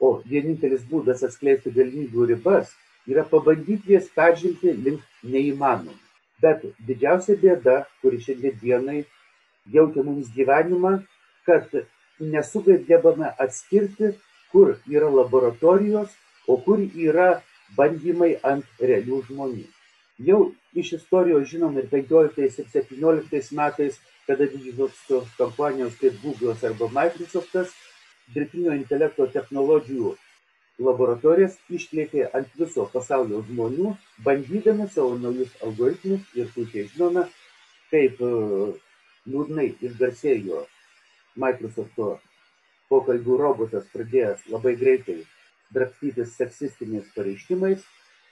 O 0.03 0.10
vienintelis 0.29 0.83
būdas 0.91 1.24
atskleisti 1.27 1.72
galimybių 1.77 2.27
ribas 2.33 2.74
yra 3.07 3.24
pabandyti 3.33 3.95
jas 3.95 4.10
peržengti 4.15 4.74
link 4.86 5.03
neįmanomų. 5.24 5.95
Bet 6.43 6.65
didžiausia 6.88 7.38
bėda, 7.39 7.75
kuri 8.01 8.19
šiandien 8.25 8.57
dienai 8.62 8.98
jaukia 9.75 10.03
mums 10.03 10.31
gyvenimą, 10.36 10.98
kad 11.48 11.69
nesugebame 12.19 13.31
atskirti, 13.45 14.13
kur 14.51 14.75
yra 14.91 15.10
laboratorijos, 15.10 16.12
o 16.48 16.57
kur 16.65 16.83
yra 16.83 17.29
bandymai 17.77 18.33
ant 18.43 18.83
realių 18.89 19.22
žmonių. 19.29 19.63
Jau 20.27 20.41
iš 20.77 20.93
istorijos 21.00 21.48
žinom 21.50 21.77
ir 21.79 21.88
15 21.91 22.43
ir 22.43 22.67
17 22.75 23.55
metais, 23.57 23.98
kada 24.27 24.45
didžiosios 24.51 25.31
kompanijos 25.39 25.95
kaip 26.00 26.19
Google'as 26.24 26.63
arba 26.67 26.88
Microsoft'as 26.91 27.74
dirbtinio 28.34 28.74
intelekto 28.77 29.27
technologijų 29.34 30.13
laboratorijas 30.84 31.58
išplėtė 31.70 32.27
ant 32.38 32.53
viso 32.58 32.86
pasaulio 32.94 33.44
žmonių, 33.50 33.94
bandydami 34.25 34.88
savo 34.94 35.18
naujus 35.22 35.53
algoritmus 35.65 36.25
ir 36.39 36.50
puikiai 36.56 36.88
žinome, 36.94 37.27
kaip 37.92 38.22
e, 38.22 38.32
liūdnai 39.30 39.68
išgarsėjo 39.89 40.63
Microsoft'o 41.44 42.10
pokalbių 42.89 43.38
robotas 43.42 43.86
pradėjęs 43.94 44.48
labai 44.53 44.74
greitai 44.80 45.22
drapstytis 45.74 46.36
seksistiniais 46.38 47.08
pareiškimais. 47.15 47.86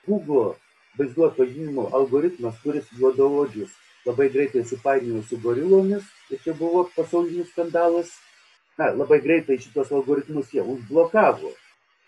Google 0.08 0.56
vaizdų 1.00 1.28
atpažinimo 1.30 1.88
algoritmas, 1.98 2.58
kuris 2.64 2.90
juodaodžius 2.98 3.74
labai 4.06 4.30
greitai 4.34 4.64
supainiojo 4.66 5.24
su 5.30 5.40
gorilomis 5.46 6.06
ir 6.34 6.42
čia 6.44 6.54
buvo 6.58 6.88
pasaulinis 6.96 7.50
skandalas. 7.54 8.14
Na, 8.82 8.88
labai 8.98 9.20
greitai 9.22 9.60
šitos 9.62 9.92
algoritmus 9.94 10.48
jie 10.56 10.64
užblokavo. 10.66 11.52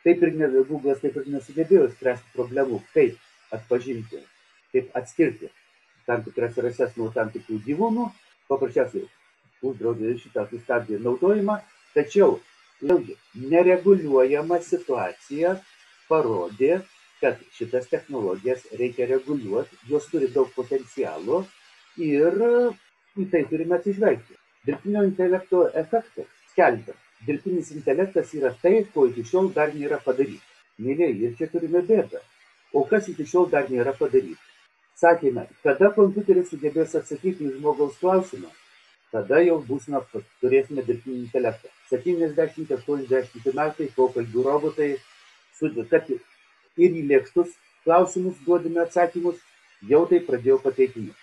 Taip 0.03 0.23
ir 0.25 0.31
ne, 0.39 0.47
Google'as 0.69 1.03
taip 1.03 1.19
ir 1.19 1.27
nesugebėjo 1.29 1.91
spręsti 1.91 2.33
problemų, 2.33 2.79
kaip 2.95 3.53
atpažinti, 3.53 4.21
kaip 4.73 4.95
atskirti 4.97 5.51
tam 6.07 6.23
tikras 6.25 6.57
rases 6.65 6.97
nuo 6.97 7.11
tam 7.13 7.29
tikrų 7.35 7.59
gyvūnų, 7.67 8.07
paprasčiausiai 8.49 9.05
uždraudė 9.69 10.15
šitą 10.23 10.47
sustabdė 10.49 10.97
naudojimą, 11.05 11.59
tačiau 11.93 12.39
vėlgi 12.81 13.19
nereguliuojama 13.53 14.57
situacija 14.65 15.55
parodė, 16.09 16.81
kad 17.21 17.39
šitas 17.55 17.85
technologijas 17.93 18.65
reikia 18.81 19.13
reguliuoti, 19.13 19.77
jos 19.93 20.09
turi 20.09 20.33
daug 20.33 20.49
potencialo 20.57 21.45
ir 22.01 22.41
į 23.21 23.29
tai 23.29 23.45
turime 23.51 23.77
atsižvelgti. 23.77 24.41
Dirbtinio 24.65 25.05
intelekto 25.05 25.67
efektas 25.83 26.42
skelbia, 26.53 26.95
dirbtinis 27.27 27.71
intelektas 27.73 28.33
yra 28.37 28.53
tai, 28.61 28.83
ko 28.93 29.07
iki 29.09 29.25
šiol 29.27 29.51
dar 29.57 29.73
nėra 29.75 29.99
padaryta. 30.05 30.45
Mėlyje, 30.81 31.11
ir 31.27 31.37
čia 31.37 31.49
turime 31.51 31.83
bėdą. 31.85 32.21
O 32.73 32.85
kas 32.89 33.09
iki 33.11 33.25
šiol 33.29 33.49
dar 33.51 33.69
nėra 33.69 33.93
padaryta? 33.97 34.41
Sakėme, 34.97 35.47
kada 35.65 35.89
kompiuteris 35.93 36.51
sugebės 36.53 36.93
atsakyti 36.97 37.47
į 37.47 37.55
žmogaus 37.57 37.97
klausimą, 38.01 38.51
tada 39.13 39.41
jau 39.41 39.57
būsime, 39.67 40.01
turėsime 40.41 40.85
dirbtinį 40.85 41.17
intelektą. 41.25 41.71
70-80 41.91 43.57
metai 43.57 43.89
pokalbių 43.97 44.45
robotai, 44.47 44.91
kad 45.89 46.09
ir 46.13 46.97
į 47.01 47.03
lėkštus 47.09 47.53
klausimus 47.83 48.39
duodami 48.45 48.81
atsakymus, 48.85 49.41
jau 49.89 50.05
tai 50.09 50.21
pradėjo 50.29 50.59
pateikinėti. 50.63 51.19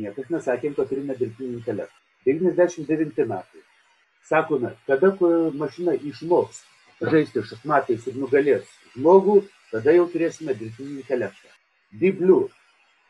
Niekas 0.00 0.30
nesakėm, 0.32 0.76
kad 0.76 0.88
turime 0.90 1.16
dirbtinį 1.18 1.60
intelektą. 1.60 1.96
99 2.26 3.26
metai. 3.26 3.62
Sakome, 4.28 4.74
kada 4.86 5.12
mašina 5.54 5.94
išmoks 5.94 6.62
žaisti 7.00 7.42
šachmatais 7.48 8.06
ir 8.06 8.16
nugalės 8.20 8.68
žmogų, 8.94 9.40
tada 9.72 9.94
jau 9.96 10.06
turėsime 10.12 10.54
dirbtinį 10.54 11.00
intelektą. 11.00 11.52
Deep 12.00 12.18
Blue. 12.20 12.48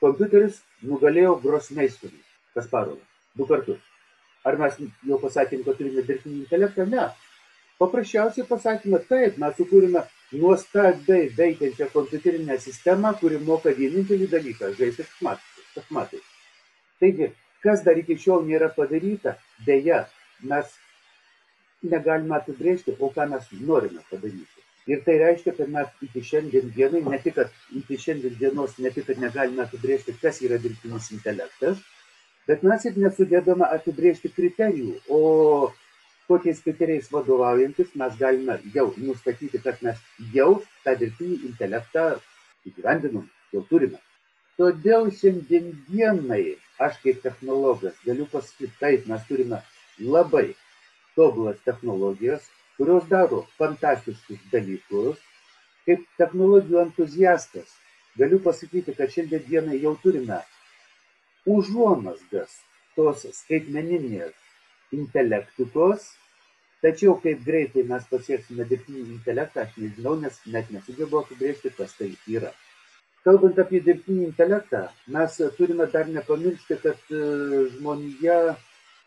Kompiuteris 0.00 0.60
nugalėjo 0.86 1.34
Grosmeisterį 1.42 2.20
Kasparovą. 2.54 3.02
Du 3.36 3.46
kartus. 3.46 3.80
Ar 4.46 4.56
mes 4.56 4.78
jau 5.04 5.18
pasakėm, 5.20 5.64
kad 5.66 5.76
turime 5.76 6.04
dirbtinį 6.06 6.44
intelektą? 6.44 6.86
Ne. 6.88 7.10
Paprasčiausiai 7.80 8.46
pasakėme, 8.48 9.02
taip, 9.08 9.36
mes 9.40 9.56
sukūrėme 9.58 10.04
nuostabiai 10.40 11.28
veikiančią 11.36 11.90
kompiuterinę 11.92 12.56
sistemą, 12.60 13.12
kuri 13.20 13.40
moka 13.44 13.72
vienintelį 13.76 14.28
dalyką- 14.32 14.72
žaisti 14.80 15.04
šachmatais. 15.74 16.24
Taigi, 17.00 17.32
kas 17.62 17.84
dar 17.84 17.98
iki 17.98 18.16
šiol 18.16 18.46
nėra 18.48 18.68
padaryta, 18.76 19.36
dėja, 19.66 20.06
mes 20.42 20.66
negalime 21.82 22.36
apibrėžti, 22.38 22.96
o 22.98 23.12
ką 23.14 23.28
mes 23.30 23.46
norime 23.60 24.02
padaryti. 24.10 24.66
Ir 24.90 25.04
tai 25.06 25.18
reiškia, 25.20 25.54
kad 25.58 25.68
mes 25.70 25.88
iki 26.02 26.22
šiandien 26.24 26.72
dienai, 26.74 27.04
ne 27.04 27.18
tik, 27.22 27.36
kad 27.36 27.52
iki 27.76 27.98
šiandien 28.00 28.36
dienos, 28.40 28.76
ne 28.78 28.90
tik, 28.90 29.06
kad 29.10 29.20
negalime 29.22 29.66
apibrėžti, 29.66 30.16
kas 30.22 30.40
yra 30.46 30.58
dirbtinis 30.62 31.10
intelektas, 31.14 31.82
Bet 32.50 32.64
mes 32.66 32.82
ir 32.88 32.96
nesugebame 32.98 33.66
apibrėžti 33.76 34.30
kriterijų, 34.34 34.96
o 35.06 35.18
kokiais 36.30 36.62
kriterijais 36.64 37.10
vadovaujantis 37.12 37.92
mes 38.00 38.16
galime 38.18 38.56
jau 38.74 38.88
nustatyti, 38.96 39.60
kad 39.66 39.78
mes 39.86 40.00
jau 40.34 40.48
tą 40.86 40.96
dirbtinį 41.02 41.36
intelektą 41.50 42.06
įgyvendinom, 42.70 43.28
jau 43.54 43.62
turime. 43.70 44.00
Todėl 44.58 45.12
šiandien 45.20 45.70
dienai 45.86 46.56
aš 46.86 46.98
kaip 47.04 47.20
technologas 47.22 48.00
galiu 48.08 48.26
pasakyti, 48.32 48.72
taip, 48.82 49.06
mes 49.12 49.22
turime 49.28 49.62
labai 50.00 50.48
tobulas 51.20 51.60
technologijas, 51.68 52.48
kurios 52.78 53.04
daro 53.12 53.44
fantastiškus 53.60 54.48
dalykus. 54.54 55.20
Kaip 55.84 56.04
technologijų 56.20 56.80
entuziastas 56.84 57.76
galiu 58.20 58.40
pasakyti, 58.44 58.94
kad 58.96 59.12
šiandien 59.12 59.44
dienai 59.48 59.80
jau 59.82 59.94
turime 60.02 60.40
užuomasgas 61.48 62.56
tos 62.96 63.24
skaitmeninės 63.40 64.34
intelektikos, 64.96 66.08
tačiau 66.84 67.16
kaip 67.22 67.44
greitai 67.46 67.84
mes 67.88 68.06
pasieksime 68.10 68.66
dirbtinį 68.70 69.04
intelektą, 69.16 69.64
aš 69.64 69.76
nežinau, 69.80 70.16
nes 70.20 70.40
net 70.54 70.72
nesugebu 70.74 71.20
apibrėžti, 71.22 71.72
kas 71.76 71.96
tai 71.98 72.10
yra. 72.28 72.52
Kalbant 73.24 73.58
apie 73.60 73.82
dirbtinį 73.84 74.24
intelektą, 74.30 74.86
mes 75.14 75.36
turime 75.58 75.86
dar 75.92 76.08
nepamiršti, 76.08 76.80
kad 76.84 77.12
e, 77.12 77.24
žmonija 77.74 78.38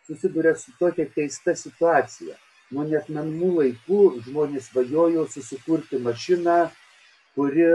susiduria 0.08 0.56
su 0.56 0.72
tokia 0.80 1.06
keista 1.16 1.56
situacija. 1.56 2.38
Nuo 2.74 2.86
net 2.90 3.10
menų 3.14 3.50
laikų 3.60 4.00
žmonės 4.26 4.72
svajojo 4.72 5.28
susikurti 5.30 6.00
mašiną, 6.02 6.58
kuri 7.36 7.68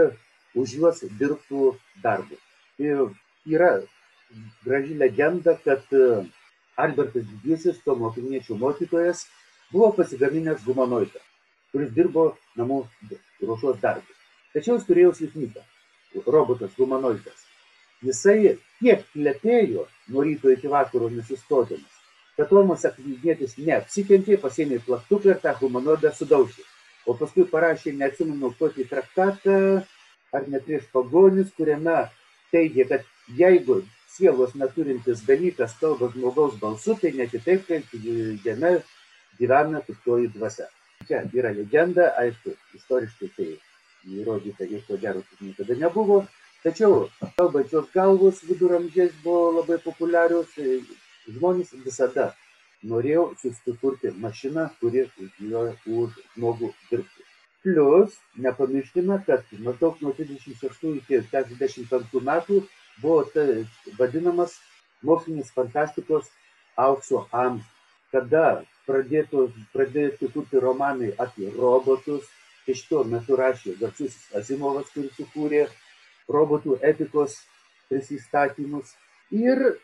už 0.59 0.75
juos 0.79 1.01
dirbtų 1.19 1.73
darbus. 2.03 2.41
Ir 2.79 3.07
yra 3.47 3.71
graži 4.65 4.93
legenda, 4.99 5.55
kad 5.63 5.83
e, 5.93 6.25
Albertas 6.75 7.25
Didysis, 7.29 7.81
to 7.83 7.95
mokiniečio 7.95 8.57
mokytojas, 8.59 9.25
buvo 9.71 9.91
pasigaminęs 9.97 10.63
humanoidą, 10.67 11.21
kuris 11.73 11.91
dirbo 11.95 12.31
namų 12.59 12.83
ruošos 13.41 13.79
darbus. 13.83 14.17
Tačiau 14.53 14.77
jis 14.77 14.87
turėjo 14.87 15.13
silpnybę- 15.17 15.63
robotas 16.35 16.75
humanoidas. 16.77 17.45
Jisai 18.01 18.57
tiek 18.79 19.03
plepėjo 19.13 19.85
nuo 20.07 20.23
ryto 20.23 20.51
iki 20.53 20.71
vakaro 20.71 21.09
nesustodamas, 21.11 21.98
kad 22.39 22.47
Tomas 22.47 22.85
akvinėtis 22.87 23.57
neapsikentė, 23.59 24.37
pasėmė 24.39 24.77
plaktuką 24.85 25.33
ir 25.33 25.39
tą 25.43 25.51
humanoidą 25.59 26.13
sudaužė. 26.15 26.63
O 27.03 27.15
paskui 27.19 27.43
parašė, 27.49 27.91
neatsimenu, 27.99 28.53
kokį 28.55 28.85
traktatą, 28.87 29.55
ar 30.31 30.45
ne 30.47 30.61
prieš 30.63 30.85
pagonis, 30.93 31.49
kuriame 31.57 32.05
teigia, 32.53 32.85
kad 32.87 33.03
jeigu 33.35 33.81
sielos 34.13 34.55
neturintis 34.55 35.25
dalykas 35.27 35.75
kalba 35.81 36.07
žmogaus 36.13 36.55
balsu, 36.61 36.95
tai 37.01 37.11
ne 37.17 37.27
kitaip, 37.27 37.65
kaip 37.67 37.91
jame 38.45 38.71
gyvena 39.39 39.83
piktoji 39.83 40.31
dvasia. 40.37 40.69
Čia 41.07 41.25
yra 41.35 41.51
legenda, 41.55 42.13
aišku, 42.23 42.55
istoriškai 42.79 43.29
tai 43.35 43.49
įrodyta 44.15 44.63
ir 44.63 44.87
ko 44.87 44.95
gero 45.01 45.25
niekada 45.41 45.75
nebuvo, 45.75 46.23
tačiau 46.63 47.09
kalbančios 47.35 47.91
galvos 47.91 48.39
viduramžiais 48.47 49.11
buvo 49.23 49.59
labai 49.59 49.79
populiarios, 49.83 50.55
žmonės 51.35 51.73
visada 51.85 52.31
norėjo 52.83 53.25
susikurti 53.41 54.11
mašiną, 54.23 54.69
kuri 54.79 55.05
už 55.07 56.19
žmogų 56.35 56.71
dirbtų. 56.89 57.25
Plus, 57.63 58.15
nepamirškime, 58.39 59.17
kad 59.27 59.43
maždaug 59.65 59.99
nuo 60.01 60.13
36 60.15 60.93
iki 61.01 61.19
45 61.31 62.21
metų 62.29 62.61
buvo 63.01 63.23
tai 63.33 63.65
vadinamas 63.97 64.55
mokslinės 65.03 65.51
fantastikos 65.55 66.29
aukso 66.79 67.25
amžius, 67.35 67.67
kada 68.13 68.63
pradėtų, 68.87 69.49
pradėtų 69.73 70.31
kurti 70.33 70.61
romanai 70.63 71.11
apie 71.19 71.51
robotus, 71.57 72.25
iš 72.69 72.85
tuo 72.87 73.03
metu 73.03 73.35
rašė 73.35 73.75
garsusis 73.81 74.31
Azimovas, 74.39 74.89
kuris 74.93 75.13
sukūrė 75.17 75.67
robotų 76.31 76.79
etikos 76.85 77.35
prisistatymus. 77.89 78.95
Ir 79.35 79.75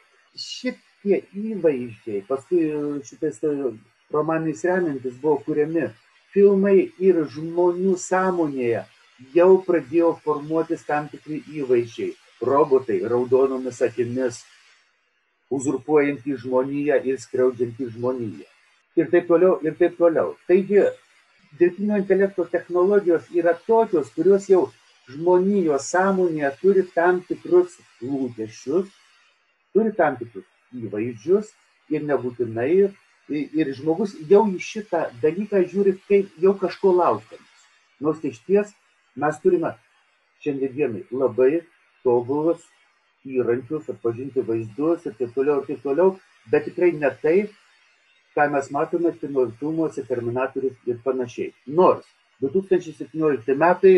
šitie 1.06 1.22
įvaizdžiai, 1.54 2.26
paskui 2.28 2.66
šitais 3.06 3.38
romanais 4.12 4.64
remiantis 4.66 5.18
buvo 5.22 5.38
kuriami 5.46 5.92
filmai 6.34 6.92
ir 7.00 7.22
žmonių 7.30 7.96
sąmonėje 7.98 8.86
jau 9.36 9.62
pradėjo 9.68 10.16
formuotis 10.24 10.84
tam 10.86 11.08
tikri 11.08 11.44
įvaizdžiai 11.62 12.16
robotai 12.42 13.00
raudonomis 13.06 13.82
akimis, 13.82 14.42
uzurpuojantys 15.52 16.42
žmoniją 16.42 16.98
ir 17.06 17.20
skriaudžiantys 17.22 17.94
žmoniją. 17.94 18.50
Ir 18.98 19.12
taip 19.12 19.28
toliau, 19.28 19.60
ir 19.62 19.76
taip 19.78 19.98
toliau. 19.98 20.34
Taigi, 20.48 20.82
dirbtinio 21.60 22.00
intelekto 22.02 22.48
technologijos 22.50 23.30
yra 23.32 23.54
tokios, 23.68 24.10
kurios 24.16 24.50
jau 24.50 24.66
žmonijos 25.12 25.92
sąmonėje 25.94 26.52
turi 26.64 26.88
tam 26.96 27.22
tikrus 27.30 27.78
lūkesčius, 28.02 28.90
turi 29.76 29.94
tam 29.96 30.18
tikrus 30.20 30.50
įvaizdžius 30.84 31.52
ir 31.94 32.06
nebūtinai. 32.10 32.92
Ir 33.30 33.72
žmogus 33.74 34.14
jau 34.30 34.44
į 34.46 34.60
šitą 34.62 35.08
dalyką 35.24 35.64
žiūri 35.72 35.96
kaip 36.06 36.34
jau 36.42 36.54
kažko 36.62 36.92
laukiamas. 36.94 37.64
Nors 38.00 38.22
iš 38.28 38.38
ties 38.46 38.74
mes 39.18 39.40
turime 39.42 39.72
šiandienai 40.44 41.08
labai 41.10 41.64
tobulus 42.06 42.62
įrankius, 43.26 43.90
atpažinti 43.90 44.44
vaizdus 44.46 45.08
ir 45.10 45.16
taip 45.18 45.34
toliau, 45.34 45.62
ir 45.62 45.70
taip 45.72 45.82
toliau, 45.82 46.20
bet 46.52 46.68
tikrai 46.70 46.92
ne 46.94 47.10
tai, 47.24 47.38
ką 48.38 48.46
mes 48.54 48.70
matome 48.76 49.16
kino 49.18 49.48
filmuose, 49.60 50.04
Terminatorius 50.06 50.76
ir 50.86 51.00
panašiai. 51.02 51.54
Nors 51.66 52.06
2017 52.44 53.58
metai 53.58 53.96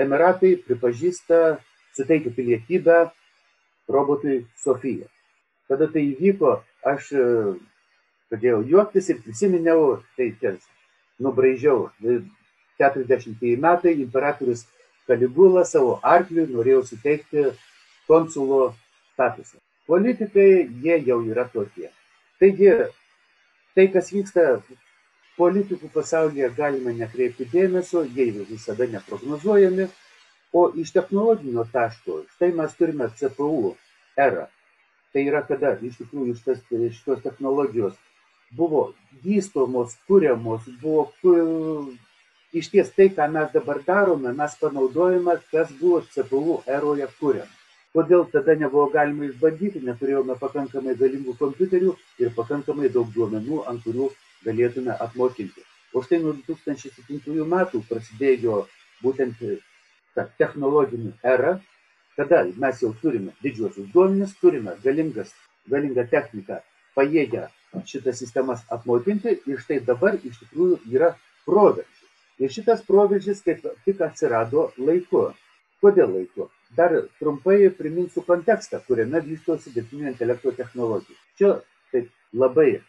Emiratai 0.00 0.56
pripažįsta, 0.64 1.58
suteikia 1.96 2.32
pilietybę 2.32 3.10
robotui 3.88 4.44
Sofija. 4.62 5.08
Kada 5.70 5.88
tai 5.90 6.04
įvyko, 6.12 6.52
aš 6.86 7.10
e, 7.12 7.26
pradėjau 8.30 8.62
juoktis 8.70 9.10
ir 9.10 9.20
prisiminiau, 9.24 9.98
tai 10.18 10.30
tiesa, 10.40 10.70
nubraižiau 11.22 11.88
40 12.78 13.56
metai, 13.62 13.96
imperatorius 14.02 14.66
Kaligula 15.06 15.62
savo 15.62 16.00
arkliui 16.02 16.48
norėjo 16.50 16.80
suteikti 16.88 17.44
konsulo 18.10 18.72
statusą. 19.14 19.60
Politikai 19.86 20.66
jie 20.82 20.96
jau 21.06 21.20
yra 21.30 21.44
tokie. 21.52 21.92
Taigi, 22.42 22.72
tai, 23.78 23.86
kas 23.94 24.10
vyksta 24.10 24.46
politikų 25.38 25.92
pasaulyje, 25.94 26.50
galima 26.56 26.94
nekreipti 26.96 27.46
dėmesio, 27.52 28.02
jie 28.16 28.32
visada 28.50 28.88
neprognozuojami, 28.90 29.86
o 30.56 30.62
iš 30.82 30.92
technologinio 30.96 31.66
taško, 31.72 32.22
štai 32.34 32.52
mes 32.56 32.76
turime 32.78 33.08
CPU 33.18 33.74
erą. 34.26 34.46
Tai 35.12 35.24
yra 35.28 35.42
kada 35.48 35.74
iš 35.88 35.98
tikrųjų 36.00 36.36
šitas, 36.38 36.62
šitos 36.98 37.22
technologijos 37.24 37.96
buvo 38.56 38.82
vystomos, 39.24 39.96
kuriamos, 40.08 40.64
buvo 40.80 41.10
išties 42.56 42.94
tai, 42.96 43.10
ką 43.18 43.28
mes 43.34 43.52
dabar 43.52 43.82
darome, 43.84 44.32
mes 44.40 44.56
panaudojame, 44.60 45.36
kas 45.52 45.72
buvo 45.80 46.00
CPU 46.14 46.60
eroje 46.78 47.08
kuriam. 47.20 47.52
Kodėl 47.96 48.26
tada 48.32 48.56
nebuvo 48.60 48.90
galima 48.92 49.24
išbandyti, 49.28 49.80
neturėjome 49.84 50.36
pakankamai 50.40 50.96
galingų 51.00 51.36
kompiuterių 51.40 51.94
ir 52.20 52.34
pakankamai 52.36 52.90
daug 52.92 53.08
duomenų, 53.14 53.62
ant 53.70 53.84
kurių 53.84 54.10
galėtume 54.44 54.96
apmokinti. 55.06 55.64
O 55.96 56.02
štai 56.04 56.20
nuo 56.24 56.34
2007 56.48 57.46
metų 57.52 57.80
prasidėjo 57.88 58.66
būtent 59.04 59.40
ta 60.16 60.26
technologinė 60.40 61.12
era, 61.34 61.58
kada 62.16 62.42
mes 62.62 62.80
jau 62.82 62.94
turime 63.02 63.34
didžiuosius 63.44 63.92
duomenis, 63.92 64.32
turime 64.40 64.74
galingas, 64.84 65.34
galingą 65.70 66.06
techniką, 66.10 66.62
pajėgę 66.96 67.46
šitas 67.84 68.18
sistemas 68.22 68.64
apmokinti 68.72 69.36
ir 69.46 69.60
štai 69.60 69.80
dabar 69.84 70.16
iš 70.24 70.40
tikrųjų 70.40 70.78
yra 70.96 71.12
proveržis. 71.46 72.04
Ir 72.40 72.52
šitas 72.52 72.82
proveržis 72.88 73.42
kaip 73.44 73.64
tik 73.84 74.00
atsirado 74.04 74.70
laiku. 74.76 75.30
Kodėl 75.84 76.12
laiku? 76.14 76.48
Dar 76.76 76.92
trumpai 77.20 77.68
priminsiu 77.78 78.24
kontekstą, 78.26 78.80
kuriame 78.88 79.20
vystosi 79.24 79.72
dirbtinio 79.74 80.08
intelekto 80.10 80.52
technologijos. 80.56 81.20
Čia 81.38 81.52
taip 81.92 82.08
labai 82.32 82.80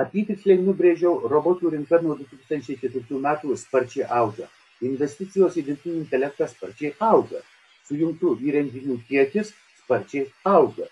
apytiksliai 0.00 0.60
nubrėžiau, 0.60 1.24
robotų 1.32 1.72
rinka 1.74 2.00
nuo 2.04 2.18
2004 2.20 3.20
metų 3.24 3.56
sparčiai 3.56 4.06
auga. 4.20 4.48
Investicijos 4.84 5.56
į 5.56 5.64
dirbtinį 5.70 6.02
intelektą 6.02 6.48
sparčiai 6.50 6.92
auga. 7.00 7.40
Sujungtų 7.88 8.36
įrenginių 8.44 9.00
kiekis 9.08 9.54
sparčiai 9.82 10.26
auga. 10.44 10.88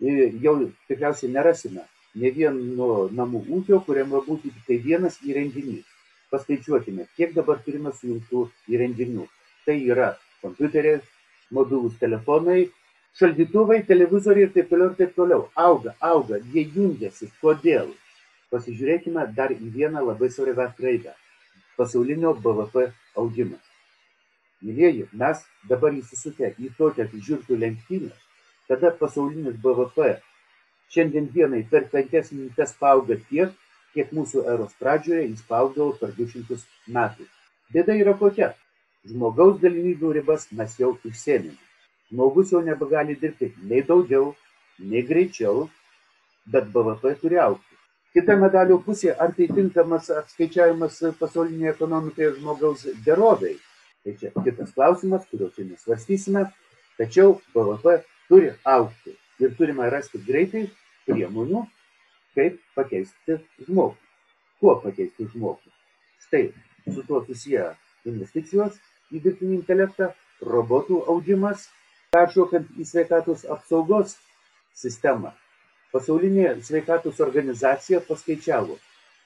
Ir 0.00 0.36
jau 0.40 0.56
tikriausiai 0.88 1.32
nerasime 1.32 1.84
ne 2.14 2.30
vieno 2.34 3.08
namų 3.12 3.44
ūkio, 3.58 3.82
kuriame 3.84 4.22
būtų 4.26 4.48
tik 4.48 4.66
tai 4.66 4.78
vienas 4.84 5.18
įrenginys 5.26 5.88
paskaičiuokime, 6.30 7.06
kiek 7.18 7.34
dabar 7.34 7.60
turime 7.64 7.92
sujungtų 7.94 8.44
įrenginių. 8.70 9.26
Tai 9.66 9.76
yra 9.92 10.10
kompiuteriai, 10.42 11.00
mobilūs 11.54 11.98
telefonai 12.00 12.60
šaldytuvai, 13.18 13.82
televizoriai 13.88 14.46
ir 14.46 14.52
taip 14.54 14.70
toliau 14.70 14.92
ir 14.92 14.98
taip 15.00 15.16
toliau. 15.18 15.48
Auga, 15.58 15.96
auga, 16.00 16.38
jie 16.54 16.64
jungiasi. 16.74 17.30
Kodėl? 17.42 17.90
Pasižiūrėkime 18.50 19.26
dar 19.34 19.52
į 19.54 19.72
vieną 19.74 20.02
labai 20.06 20.30
svarbią 20.30 20.70
raidę- 20.78 21.14
pasaulinio 21.78 22.34
BVP 22.34 22.88
augimą. 23.16 23.58
Mylėjai, 24.60 25.06
mes 25.22 25.44
dabar 25.68 25.94
įsisukę 25.96 26.52
į 26.60 26.72
tokią 26.78 27.06
žiūrtų 27.14 27.56
lenktynę, 27.62 28.10
kada 28.68 28.90
pasaulinis 29.00 29.56
BVP 29.62 30.10
šiandien 30.92 31.30
dienai 31.34 31.62
per 31.70 31.86
penkias 31.92 32.32
minutės 32.34 32.74
paauga 32.80 33.16
tiek, 33.30 33.54
kiek 33.94 34.12
mūsų 34.14 34.44
eros 34.52 34.76
pradžioje 34.82 35.24
jis 35.30 35.42
paaugdavo 35.48 35.94
per 36.02 36.12
200 36.18 36.60
metų. 36.96 37.26
Bėda 37.72 37.96
yra 38.02 38.14
kokia? 38.20 38.52
Žmogaus 39.08 39.58
galimybių 39.62 40.12
ribas 40.18 40.46
mes 40.52 40.76
jau 40.78 40.92
išsėmėme. 41.08 41.56
Žmogus 42.10 42.52
jau 42.52 42.60
nebegali 42.66 43.14
dirbti 43.16 43.52
nei 43.70 43.84
daugiau, 43.86 44.34
nei 44.92 45.02
greičiau, 45.06 45.68
bet 46.50 46.68
BVP 46.74 47.14
turi 47.22 47.38
aukti. 47.38 47.69
Kita 48.10 48.34
medalio 48.34 48.80
pusė, 48.82 49.12
ar 49.22 49.30
tai 49.36 49.46
tinkamas 49.54 50.08
apskaičiavimas 50.10 50.96
pasaulinėje 51.20 51.74
ekonomikoje 51.76 52.30
žmogaus 52.40 52.86
geroviai. 53.04 53.54
Tai 54.02 54.14
čia 54.18 54.30
kitas 54.34 54.72
klausimas, 54.74 55.28
kurio 55.30 55.50
čia 55.54 55.66
nesvarstysime, 55.68 56.42
tačiau 56.98 57.36
BVP 57.54 57.92
turi 58.26 58.48
aukti 58.66 59.14
ir 59.44 59.54
turime 59.58 59.86
rasti 59.94 60.18
greitai 60.26 60.64
priemonių, 61.06 61.62
kaip 62.34 62.56
pakeisti 62.74 63.36
žmogų. 63.68 63.94
Kuo 64.58 64.74
pakeisti 64.82 65.28
žmogų? 65.30 65.70
Štai 66.26 66.48
su 66.90 67.04
tuo 67.06 67.20
susiję 67.28 67.68
investicijos 68.10 68.80
į 69.14 69.22
dirbtinį 69.22 69.60
intelektą, 69.60 70.10
robotų 70.42 71.04
augimas, 71.12 71.68
peršokant 72.10 72.74
į 72.74 72.88
sveikatos 72.90 73.46
apsaugos 73.46 74.16
sistemą. 74.74 75.30
Pasaulinė 75.90 76.54
sveikatos 76.62 77.18
organizacija 77.24 78.00
paskaičiavo, 78.06 78.76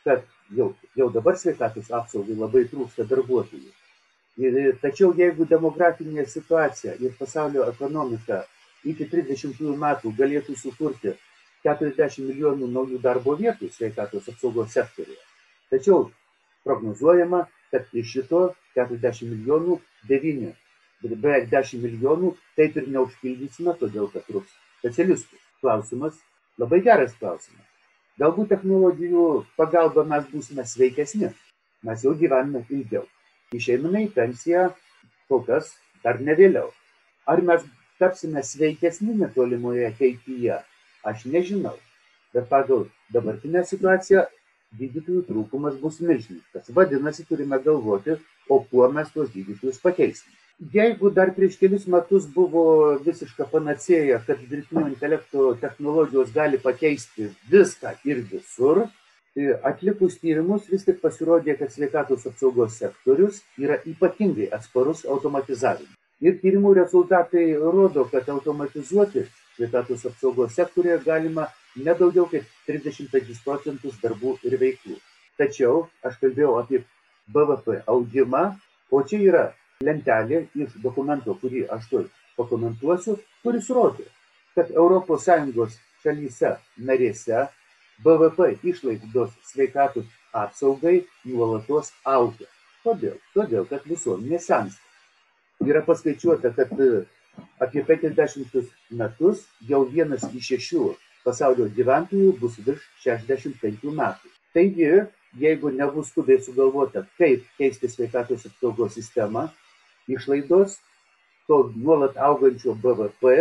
kad 0.05 0.25
jau, 0.57 0.71
jau 0.97 1.11
dabar 1.13 1.37
sveikatos 1.41 1.91
apsaugai 1.93 2.37
labai 2.39 2.65
trūksta 2.71 3.05
darbuotojų. 3.11 3.71
Ir, 4.45 4.57
tačiau 4.83 5.13
jeigu 5.15 5.47
demografinė 5.47 6.25
situacija 6.27 6.97
ir 6.99 7.13
pasaulio 7.19 7.69
ekonomika 7.71 8.43
iki 8.85 9.07
30 9.13 9.61
metų 9.85 10.11
galėtų 10.19 10.57
sukurti 10.59 11.15
40 11.65 12.25
milijonų 12.27 12.69
naujų 12.73 12.99
darbo 13.05 13.37
vietų 13.39 13.71
sveikatos 13.73 14.29
apsaugos 14.33 14.75
sektoriuje. 14.75 15.21
Tačiau 15.71 16.11
prognozuojama, 16.67 17.47
kad 17.73 17.89
iš 17.93 18.11
šito 18.17 18.43
40 18.77 19.31
milijonų 19.31 19.79
9, 20.11 20.53
beveik 21.05 21.49
10 21.53 21.81
milijonų 21.85 22.35
taip 22.59 22.77
ir 22.81 22.91
neužpildysime, 22.97 23.77
todėl 23.81 24.11
kad 24.13 24.27
trūks 24.29 24.53
specialistų. 24.81 25.41
Klausimas, 25.65 26.19
labai 26.59 26.81
geras 26.87 27.15
klausimas. 27.21 27.71
Galbūt 28.21 28.53
technologijų 28.55 29.25
pagalba 29.59 30.05
mes 30.11 30.29
būsime 30.31 30.67
sveikesni, 30.69 31.33
mes 31.83 32.05
jau 32.07 32.15
gyvename 32.19 32.63
ilgiau. 32.71 33.07
Išeiname 33.55 34.05
į 34.07 34.13
pensiją 34.15 34.69
kol 35.29 35.43
kas 35.49 35.73
dar 36.05 36.21
ne 36.21 36.37
vėliau. 36.39 36.71
Ar 37.27 37.43
mes 37.43 37.65
tapsime 37.99 38.43
sveikesni 38.43 39.17
netolimoje 39.19 39.89
ateityje? 39.89 40.63
aš 41.05 41.25
nežinau 41.25 41.77
bet 42.35 42.49
pagal 42.49 42.89
dabartinę 43.15 43.63
situaciją 43.69 44.25
gydytojų 44.79 45.25
trūkumas 45.29 45.77
bus 45.83 46.01
milžiniškas 46.03 46.73
vadinasi 46.79 47.27
turime 47.29 47.61
galvoti 47.67 48.17
o 48.49 48.59
kuo 48.71 48.89
mes 48.97 49.13
tuos 49.15 49.31
gydytojus 49.35 49.83
pakeisim 49.85 50.33
jeigu 50.59 51.11
dar 51.11 51.33
prieš 51.35 51.57
kelis 51.59 51.87
metus 51.91 52.27
buvo 52.35 52.65
visiška 53.07 53.47
panacėja 53.51 54.21
kad 54.27 54.39
dirbtinio 54.51 54.87
intelekto 54.91 55.55
technologijos 55.61 56.31
gali 56.35 56.59
pakeisti 56.59 57.31
viską 57.51 57.97
ir 58.05 58.23
visur 58.31 58.85
tai 59.35 59.51
atlikus 59.71 60.21
tyrimus 60.23 60.71
vis 60.71 60.87
tik 60.87 61.01
pasirodė 61.03 61.59
kad 61.59 61.73
sveikatos 61.75 62.27
apsaugos 62.31 62.79
sektorius 62.79 63.43
yra 63.59 63.81
ypatingai 63.83 64.49
atsparus 64.59 65.03
automatizavimui 65.05 65.99
ir 66.23 66.39
tyrimų 66.43 66.75
rezultatai 66.79 67.47
rodo 67.59 68.07
kad 68.13 68.29
automatizuoti 68.31 69.27
sveikatos 69.57 70.07
apsaugos 70.07 70.55
sektoriuje 70.55 71.01
galima 71.05 71.49
ne 71.77 71.95
daugiau 71.99 72.29
kaip 72.31 72.47
35 72.69 73.43
procentus 73.45 73.99
darbų 74.03 74.37
ir 74.47 74.57
veiklų. 74.61 74.97
Tačiau 75.39 75.89
aš 76.07 76.21
kalbėjau 76.23 76.55
apie 76.61 76.85
BVP 77.35 77.81
augimą, 77.91 78.45
o 78.91 79.03
čia 79.03 79.19
yra 79.19 79.45
lentelė 79.83 80.45
iš 80.55 80.77
dokumento, 80.83 81.35
kurį 81.41 81.65
aš 81.77 81.89
tuoj 81.91 82.05
pakomentuosiu, 82.39 83.17
kuris 83.43 83.71
rodo, 83.71 84.07
kad 84.55 84.71
ES 84.71 85.79
šalyse 86.05 86.51
narėse 86.77 87.47
BVP 88.05 88.51
išlaidos 88.71 89.33
sveikatos 89.49 90.07
apsaugai 90.33 91.05
nuolatos 91.25 91.93
auga. 92.05 92.47
Kodėl? 92.85 93.17
Todėl, 93.33 93.65
kad 93.71 93.87
visuomenė 93.89 94.39
sensta. 94.39 94.83
Yra 95.65 95.81
paskaičiuota, 95.87 96.51
kad 96.53 96.75
apie 97.65 97.85
penkiasdešimt 97.89 98.59
metus 98.91 99.47
jau 99.69 99.85
vienas 99.89 100.27
iš 100.35 100.53
šešių 100.53 100.87
pasaulio 101.25 101.71
gyventojų 101.79 102.37
bus 102.41 102.61
virš 102.67 102.85
šešiasdešimt 103.01 103.63
penkių 103.63 103.95
metų 103.97 104.35
taigi 104.55 104.91
jeigu 105.39 105.71
nebus 105.75 106.13
skubiai 106.13 106.43
sugalvota 106.43 107.03
kaip 107.19 107.47
keisti 107.59 107.91
sveikatos 107.91 108.47
apsaugos 108.49 108.95
sistemą 108.95 109.49
išlaidos 110.09 110.79
to 111.49 111.61
nuolat 111.77 112.17
augančio 112.29 112.75
bvp 112.85 113.35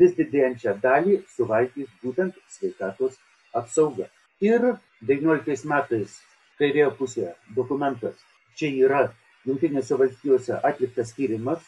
vis 0.00 0.16
didėjančią 0.18 0.74
dalį 0.84 1.20
suvalgys 1.36 1.92
būtent 2.02 2.36
sveikatos 2.56 3.16
apsauga 3.60 4.08
ir 4.50 4.66
devynioliktais 5.00 5.64
metais 5.72 6.18
kairėje 6.60 6.90
pusėje 7.00 7.32
dokumentas 7.60 8.20
čia 8.60 8.74
yra 8.84 9.02
jungtinėse 9.48 9.96
valstijose 10.02 10.60
atliktas 10.70 11.14
tyrimas 11.16 11.64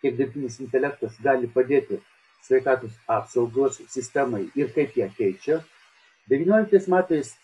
kiek 0.00 0.16
dirbtinis 0.16 0.60
intelektas 0.64 1.18
gali 1.24 1.50
padėti 1.56 2.00
sveikatos 2.46 2.94
apsaugos 3.16 3.80
sistemai 3.94 4.46
ir 4.60 4.72
kaip 4.76 4.96
ją 4.96 5.08
keičia. 5.16 5.60
19 6.30 6.88
metais 6.94 7.34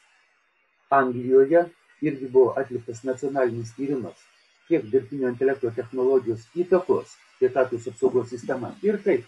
Anglijoje 0.91 1.67
irgi 2.07 2.29
buvo 2.31 2.55
atliktas 2.61 3.03
nacionalinis 3.05 3.73
tyrimas, 3.77 4.19
kiek 4.69 4.87
dirbtinio 4.93 5.31
intelekto 5.33 5.71
technologijos 5.77 6.47
įtakos 6.59 7.15
sveikatos 7.39 7.89
apsaugos 7.91 8.31
sistemą 8.33 8.73
ir 8.87 8.99
kaip 9.05 9.27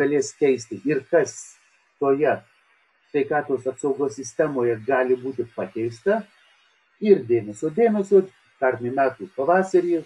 galės 0.00 0.32
keisti 0.38 0.80
ir 0.88 1.02
kas 1.10 1.34
toje 2.00 2.36
sveikatos 3.10 3.66
apsaugos 3.66 4.16
sistemoje 4.18 4.76
gali 4.86 5.16
būti 5.16 5.46
pakeista. 5.54 6.22
Ir 7.00 7.22
dėmesio, 7.26 7.70
dėmesio, 7.70 8.24
pernai 8.60 8.90
metų 8.94 9.28
pavasarį 9.36 10.02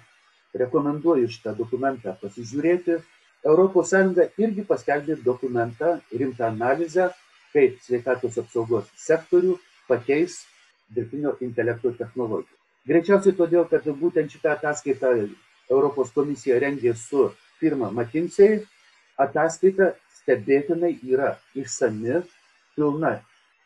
rekomenduoju 0.62 1.30
šitą 1.32 1.56
dokumentą 1.58 2.16
pasižiūrėti. 2.20 3.00
ES 3.42 3.92
irgi 4.38 4.62
paskelbė 4.68 5.16
dokumentą, 5.24 5.96
rimtą 6.14 6.46
analizę, 6.46 7.08
kaip 7.52 7.80
sveikatos 7.82 8.38
apsaugos 8.38 8.92
sektorių 8.96 9.56
pakeis 9.88 10.44
dirbtinio 10.94 11.34
intelekto 11.40 11.90
technologijų. 11.98 12.61
Greičiausiai 12.88 13.36
todėl, 13.38 13.66
kad 13.70 13.86
būtent 14.00 14.32
šitą 14.34 14.56
ataskaitą 14.56 15.12
Europos 15.70 16.10
komisija 16.14 16.58
rengė 16.62 16.94
su 16.98 17.28
firma 17.60 17.90
McKinsey. 17.92 18.64
Ataskaita 19.22 19.92
stebėtinai 20.18 20.96
yra 21.06 21.36
išsami, 21.58 22.22
pilna 22.74 23.20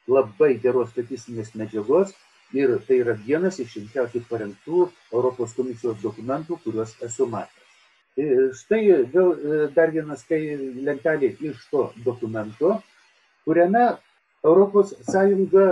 labai 0.07 0.57
geros 0.62 0.92
statistinės 0.92 1.55
medžiagos 1.57 2.12
ir 2.55 2.76
tai 2.87 3.00
yra 3.02 3.16
vienas 3.26 3.59
iš 3.62 3.79
rimčiausiai 3.79 4.26
parengtų 4.29 4.87
Europos 5.12 5.55
komisijos 5.57 5.98
dokumentų, 6.02 6.61
kuriuos 6.64 6.94
esu 7.07 7.26
matęs. 7.31 7.62
Štai 8.61 8.83
vėl 9.12 9.33
e, 9.33 9.57
dar 9.76 9.90
vienas 9.92 10.22
tai 10.29 10.38
lentelė 10.87 11.35
iš 11.44 11.66
to 11.72 11.90
dokumento, 12.05 12.79
kuriame 13.44 13.83
Europos 14.44 14.94
Sąjunga 15.09 15.66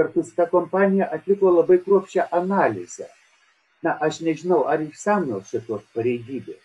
kartu 0.00 0.24
su 0.24 0.32
ta 0.36 0.46
kompanija 0.48 1.10
atliko 1.12 1.52
labai 1.52 1.76
kruopščią 1.84 2.30
analizę. 2.40 3.08
Na, 3.84 3.96
aš 4.06 4.20
nežinau, 4.24 4.62
ar 4.72 4.80
išsamios 4.84 5.48
šitos 5.52 5.84
pareigybės. 5.96 6.60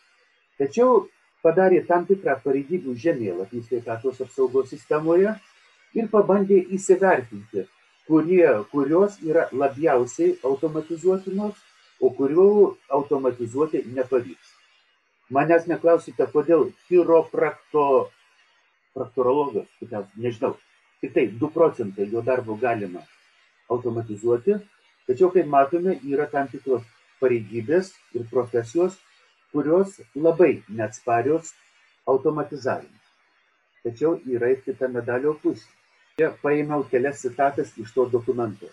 Tačiau 0.60 1.06
padarė 1.44 1.82
tam 1.88 2.08
tikrą 2.08 2.38
pareigybių 2.44 2.96
žemėlapį 3.04 3.62
sveikatos 3.68 4.22
apsaugos 4.24 4.72
sistemoje 4.72 5.36
ir 6.00 6.10
pabandė 6.12 6.62
įsivertinti, 6.78 7.66
kurie, 8.08 8.48
kurios 8.72 9.18
yra 9.24 9.48
labiausiai 9.52 10.36
automatizuotinos, 10.52 11.60
o 12.04 12.12
kurių 12.20 12.50
automatizuoti 13.00 13.86
nepavyks. 13.96 14.52
Manęs 15.36 15.68
neklausite, 15.72 16.28
kodėl 16.32 16.70
chiroprakto, 16.88 17.88
praktorologas, 18.96 19.68
nežinau, 20.16 20.56
tik 21.02 21.16
tai 21.16 21.28
2 21.44 21.52
procentai 21.56 22.12
jo 22.12 22.24
darbo 22.24 22.60
galima 22.60 23.04
automatizuoti, 23.72 24.60
tačiau, 25.08 25.32
kaip 25.34 25.50
matome, 25.50 25.98
yra 26.04 26.28
tam 26.32 26.50
tikros 26.52 26.84
pareigybės 27.22 27.92
ir 28.18 28.26
profesijos, 28.32 28.98
kurios 29.54 30.00
labai 30.16 30.64
neatsparios 30.68 31.54
automatizavimas. 32.08 33.04
Tačiau 33.86 34.18
yra 34.26 34.52
ir 34.54 34.64
kita 34.66 34.90
medalio 34.92 35.36
pusė. 35.42 35.68
Čia 36.16 36.32
paėmiau 36.42 36.86
kelias 36.92 37.22
citatas 37.22 37.74
iš 37.82 37.92
to 37.96 38.06
dokumento. 38.12 38.70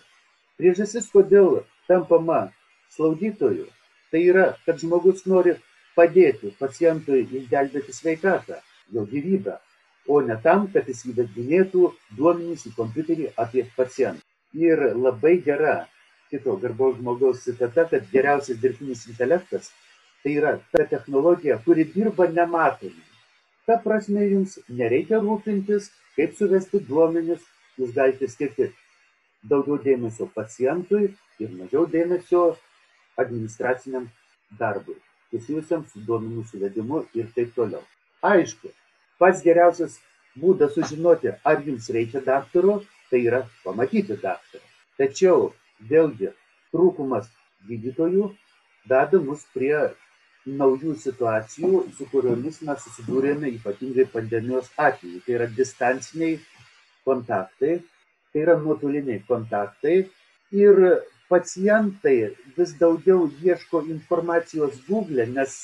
Priežasis, 0.59 1.09
kodėl 1.11 1.63
tampama 1.89 2.53
slaugytoju, 2.95 3.67
tai 4.11 4.21
yra, 4.31 4.45
kad 4.65 4.79
žmogus 4.79 5.25
nori 5.27 5.57
padėti 5.97 6.53
pacientui 6.59 7.23
išgelbėti 7.39 7.95
sveikatą, 7.95 8.59
jo 8.95 9.05
gyvybę, 9.09 9.57
o 10.07 10.21
ne 10.21 10.37
tam, 10.45 10.67
kad 10.73 10.87
jis 10.87 11.03
įvedinėtų 11.11 11.89
duomenys 12.17 12.67
į 12.69 12.75
kompiuterį 12.77 13.31
apie 13.45 13.65
pacientą. 13.77 14.23
Ir 14.53 14.81
labai 14.95 15.37
gera 15.45 15.87
kito 16.29 16.55
garbaus 16.61 16.97
žmogaus 16.97 17.43
citata, 17.45 17.87
kad 17.89 18.05
geriausias 18.11 18.59
dirbtinis 18.61 19.07
intelektas 19.09 19.71
tai 20.23 20.37
yra 20.39 20.53
ta 20.71 20.85
technologija, 20.89 21.59
kuri 21.65 21.83
dirba 21.95 22.27
nematomi. 22.27 23.03
Ta 23.65 23.77
prasme, 23.83 24.23
jums 24.31 24.57
nereikia 24.69 25.19
rūpintis, 25.23 25.89
kaip 26.15 26.33
suvesti 26.37 26.81
duomenis, 26.87 27.43
jūs 27.79 27.91
galite 27.95 28.29
skirti 28.31 28.69
daugiau 29.49 29.77
dėmesio 29.83 30.29
pacientui 30.35 31.09
ir 31.43 31.51
mažiau 31.57 31.85
dėmesio 31.95 32.43
administraciniam 33.19 34.07
darbui, 34.59 34.95
susijusiam 35.31 35.83
su 35.91 36.01
duomenų 36.07 36.45
suvedimu 36.49 37.03
ir 37.19 37.29
taip 37.35 37.53
toliau. 37.57 37.83
Aišku, 38.23 38.71
pats 39.19 39.43
geriausias 39.45 39.99
būdas 40.39 40.73
sužinoti, 40.77 41.33
ar 41.43 41.61
jums 41.67 41.89
reikia 41.93 42.23
daktaro, 42.25 42.79
tai 43.13 43.21
yra 43.29 43.43
pamatyti 43.61 44.17
daktarą. 44.17 44.63
Tačiau 44.97 45.51
vėlgi 45.89 46.31
trūkumas 46.73 47.27
gydytojų 47.69 48.31
veda 48.89 49.19
mus 49.21 49.43
prie 49.53 49.75
naujų 50.49 50.95
situacijų, 51.03 51.83
su 51.95 52.07
kuriomis 52.11 52.59
mes 52.67 52.81
susidūrėme 52.87 53.51
ypatingai 53.59 54.07
pandemijos 54.15 54.71
atveju. 54.87 55.21
Tai 55.25 55.37
yra 55.37 55.47
distanciniai 55.59 56.39
kontaktai, 57.07 57.77
tai 58.33 58.43
yra 58.43 58.57
nuotoliniai 58.59 59.21
kontaktai 59.29 59.95
ir 60.65 60.83
pacientai 61.29 62.17
vis 62.57 62.75
daugiau 62.81 63.29
ieško 63.45 63.85
informacijos 63.93 64.81
Google, 64.89 65.29
nes 65.37 65.59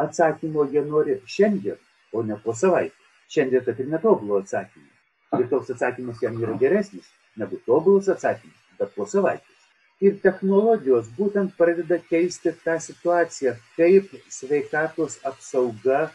atsakymo 0.00 0.66
jie 0.72 0.82
nori 0.88 1.20
šiandien, 1.36 1.78
o 2.12 2.24
ne 2.24 2.40
po 2.42 2.56
savaitę. 2.56 2.96
Šiandien, 3.28 3.64
kad 3.64 3.80
ir 3.80 3.92
netobulo 3.92 4.40
atsakymą. 4.40 4.97
Ir 5.36 5.48
toks 5.50 5.74
atsakymas 5.74 6.22
jam 6.24 6.38
yra 6.40 6.56
geresnis 6.60 7.08
negu 7.36 7.60
tobulus 7.66 8.08
atsakymas, 8.08 8.60
bet 8.80 8.94
po 8.96 9.06
savaitės. 9.06 9.56
Ir 10.00 10.14
technologijos 10.22 11.08
būtent 11.18 11.56
pradeda 11.58 11.98
keisti 12.10 12.52
tą 12.64 12.76
situaciją, 12.80 13.56
kaip 13.76 14.12
sveikatos 14.30 15.18
apsauga 15.26 16.06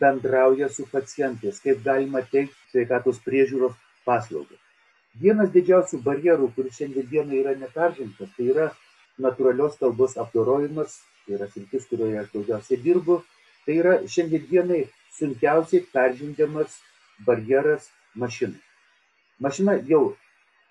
bendrauja 0.00 0.68
su 0.68 0.86
pacientais, 0.90 1.60
kaip 1.62 1.84
galima 1.84 2.22
teikti 2.32 2.72
sveikatos 2.72 3.20
priežiūros 3.26 3.78
paslaugas. 4.06 4.58
Vienas 5.22 5.52
didžiausių 5.54 6.00
barjerų, 6.02 6.50
kuris 6.56 6.80
šiandien 6.80 7.32
yra 7.38 7.54
neperžengtas, 7.60 8.30
tai 8.36 8.48
yra 8.54 8.68
natūralios 9.20 9.76
kalbos 9.80 10.16
apdorojimas, 10.18 11.00
tai 11.26 11.36
yra 11.38 11.48
sritis, 11.52 11.86
kurioje 11.90 12.22
aš 12.22 12.30
daugiausiai 12.32 12.80
dirbu, 12.80 13.20
tai 13.66 13.78
yra 13.82 13.98
šiandienai 14.08 14.86
sunkiausiai 15.18 15.84
peržengiamas 15.92 16.78
barjeras 17.26 17.90
mašinai. 18.18 18.60
Mašina 19.42 19.78
jau 19.88 20.02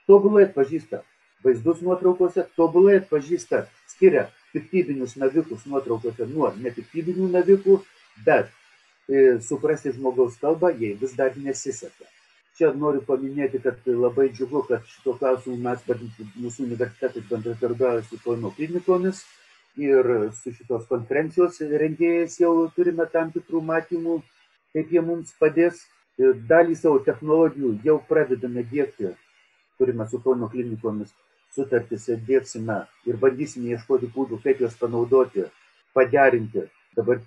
tobulai 0.07 0.45
atpažįsta 0.49 1.01
vaizdus 1.45 1.81
nuotraukose, 1.81 2.45
tobulai 2.55 2.99
atpažįsta, 3.01 3.65
skiria 3.89 4.27
piktybinius 4.53 5.17
navikus 5.17 5.65
nuotraukose 5.65 6.27
nuo 6.29 6.53
nepiktybinių 6.61 7.31
navikų, 7.33 7.81
bet 8.25 8.51
e, 9.09 9.39
suprasti 9.41 9.95
žmogaus 9.95 10.37
kalbą 10.41 10.73
jai 10.77 10.93
vis 11.01 11.17
dar 11.17 11.37
nesiseka 11.37 12.11
čia 12.61 12.71
noriu 12.77 13.01
paminėti, 13.05 13.57
kad 13.63 13.79
labai 13.87 14.27
džiugu, 14.29 14.61
kad 14.69 14.85
šito 14.85 15.15
klausimu 15.17 15.57
mes, 15.63 15.81
mūsų 16.37 16.67
universitetas 16.67 17.25
bendradarbiauja 17.29 18.03
su 18.05 18.19
Kauno 18.21 18.51
klinikomis 18.57 19.23
ir 19.81 20.09
su 20.37 20.53
šitos 20.53 20.85
konferencijos 20.89 21.57
rengėjais 21.81 22.37
jau 22.41 22.53
turime 22.75 23.07
tam 23.13 23.31
tikrų 23.33 23.63
matymų, 23.65 24.19
kaip 24.75 24.93
jie 24.93 25.01
mums 25.05 25.33
padės. 25.41 25.81
Dalį 26.49 26.75
savo 26.77 26.99
technologijų 27.05 27.75
jau 27.85 27.97
pradedame 28.07 28.63
dėkti, 28.71 29.13
turime 29.79 30.05
su 30.09 30.19
Kauno 30.21 30.49
klinikomis 30.51 31.13
sutartis 31.55 32.07
ir 32.09 32.19
dėksime 32.27 32.77
ir 33.09 33.17
bandysime 33.21 33.73
ieškoti 33.75 34.11
būdų, 34.15 34.41
kaip 34.43 34.61
juos 34.63 34.77
panaudoti, 34.79 35.47
pagerinti 35.97 36.67
dabar 36.95 37.19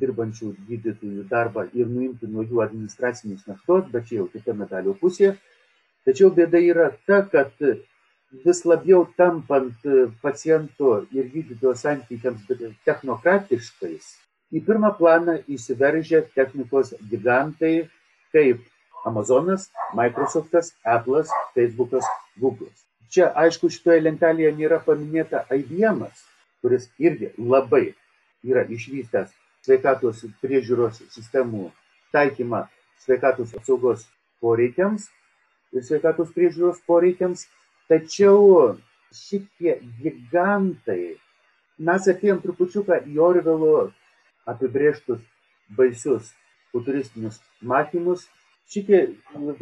dirbančių 0.00 0.52
gydytojų 0.68 1.24
darbą 1.30 1.64
ir 1.74 1.88
nuimti 1.90 2.28
nuo 2.30 2.44
jų 2.46 2.60
administracinės 2.62 3.46
naštos, 3.48 3.88
bet 3.90 4.06
čia 4.08 4.20
jau 4.20 4.26
kita 4.30 4.54
medalio 4.54 4.94
pusė. 5.00 5.34
Tačiau 6.06 6.30
bėda 6.34 6.60
yra 6.62 6.90
ta, 7.06 7.22
kad 7.32 7.50
vis 8.44 8.64
labiau 8.64 9.02
tampant 9.18 9.86
paciento 10.22 11.00
ir 11.12 11.30
gydytojo 11.32 11.74
santykiams 11.74 12.46
technokratiškais, 12.86 14.12
į 14.54 14.62
pirmą 14.66 14.92
planą 14.98 15.40
įsiveržia 15.50 16.22
technikos 16.36 16.94
gigantai 17.10 17.88
kaip 18.34 18.62
Amazonas, 19.04 19.70
Microsoftas, 19.94 20.74
Apple'as, 20.84 21.28
Facebookas, 21.54 22.04
Google'as. 22.40 22.84
Čia, 23.10 23.30
aišku, 23.42 23.70
šitoje 23.72 24.04
lentelėje 24.04 24.52
nėra 24.54 24.78
paminėta 24.84 25.42
IBM, 25.50 26.04
kuris 26.62 26.86
irgi 27.02 27.32
labai 27.38 27.94
yra 28.46 28.62
išvystęs 28.70 29.32
sveikatos 29.64 30.22
priežiūros 30.42 31.00
sistemų 31.12 31.70
taikymą 32.14 32.66
sveikatos 33.02 33.54
apsaugos 33.56 34.06
poreikiams 34.40 35.08
ir 35.74 35.84
sveikatos 35.86 36.30
priežiūros 36.36 36.80
poreikiams, 36.86 37.46
tačiau 37.90 38.76
šitie 39.14 39.76
gigantai, 40.00 41.16
mes 41.78 42.08
atėjom 42.12 42.40
trupučiuką 42.44 43.02
į 43.10 43.18
Orvelo 43.26 43.90
apibrėžtus 44.50 45.22
baisius 45.76 46.30
futuristinius 46.72 47.40
matymus. 47.62 48.26
Šitie, 48.70 49.00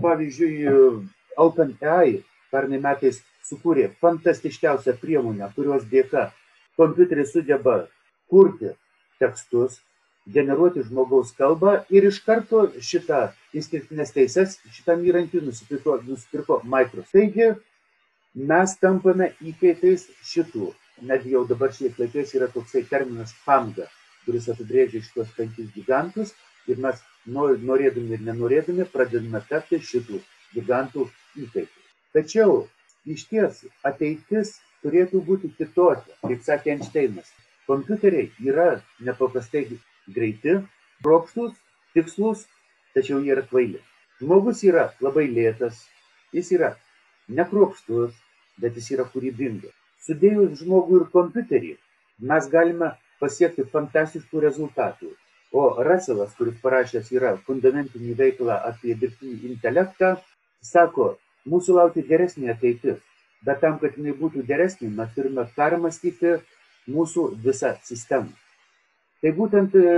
pavyzdžiui, 0.03 1.07
OpenAI 1.40 2.18
pernai 2.53 2.81
metais 2.83 3.23
sukūrė 3.49 3.88
fantastiškiausią 4.03 4.97
priemonę, 5.01 5.49
kurios 5.57 5.87
dėka 5.88 6.29
kompiuteris 6.79 7.33
sugeba 7.33 7.79
kurti 8.29 8.75
tekstus, 9.23 9.79
generuoti 10.29 10.85
žmogaus 10.85 11.33
kalbą 11.38 11.79
ir 11.94 12.07
iš 12.11 12.21
karto 12.27 12.66
šitą 12.85 13.21
išskirtines 13.57 14.12
teises 14.12 14.59
šitam 14.75 15.07
įrankiui 15.09 15.40
nusipirko, 15.47 15.97
nusipirko 16.05 16.61
Microsoft. 16.64 17.14
Taigi 17.16 17.49
mes 18.51 18.77
tampame 18.83 19.33
įkaitais 19.40 20.05
šitų. 20.29 20.75
Netgi 21.09 21.33
jau 21.37 21.44
dabar 21.49 21.73
šiais 21.73 21.97
laikais 22.01 22.35
yra 22.35 22.51
toksai 22.53 22.83
terminas 22.90 23.33
PAMGA, 23.47 23.87
kuris 24.27 24.51
apibrėžia 24.53 25.01
šitos 25.07 25.31
penkis 25.37 25.71
gigantus 25.73 26.35
ir 26.72 26.81
mes 26.85 27.02
norėdami 27.37 28.16
ir 28.16 28.24
nenorėdami 28.28 28.87
pradedame 28.92 29.40
tapti 29.48 29.81
šitų 29.90 30.20
gigantų 30.54 31.07
įkaitais. 31.44 31.92
Tačiau 32.16 32.54
iš 33.14 33.24
ties 33.31 33.61
ateitis 33.90 34.57
turėtų 34.85 35.20
būti 35.28 35.50
kitokia, 35.59 36.16
kaip 36.24 36.44
sakė 36.46 36.74
Einšteinas. 36.76 37.28
Kompiuteriai 37.68 38.31
yra 38.48 38.68
nepaprastai 39.04 39.66
greiti, 40.14 40.54
kruopštūs, 41.04 41.52
tikslus, 41.94 42.46
tačiau 42.96 43.20
jie 43.24 43.35
yra 43.35 43.44
kvaili. 43.50 43.83
Žmogus 44.22 44.64
yra 44.66 44.88
labai 45.04 45.26
lėtas, 45.31 45.83
jis 46.35 46.52
yra 46.57 46.72
nekruopštus, 47.28 48.16
bet 48.62 48.78
jis 48.81 48.90
yra 48.96 49.07
kūrybingas. 49.12 49.74
Sudėjus 50.07 50.62
žmogų 50.62 51.02
ir 51.02 51.07
kompiuterį, 51.12 51.74
mes 52.31 52.48
galime 52.50 52.94
pasiekti 53.20 53.66
fantastiškų 53.74 54.42
rezultatų. 54.46 55.12
O 55.52 55.82
Russellas, 55.82 56.34
kuris 56.37 56.58
parašęs 56.61 57.08
yra 57.16 57.37
fundamentinį 57.46 58.14
veiklą 58.18 58.58
apie 58.70 58.96
dirbtinį 59.00 59.52
intelektą, 59.52 60.16
sako, 60.61 61.14
mūsų 61.48 61.78
laukia 61.78 62.04
geresnė 62.11 62.52
ateitis. 62.52 62.98
Bet 63.46 63.62
tam, 63.62 63.78
kad 63.80 63.96
jinai 63.96 64.12
būtų 64.18 64.42
geresnė, 64.44 64.90
mes 64.98 65.14
turime 65.14 65.46
permastyti 65.56 66.34
mūsų 66.90 67.24
visą 67.44 67.72
sistemą. 67.87 68.34
Tai 69.22 69.32
būtent 69.38 69.76
e, 69.78 69.94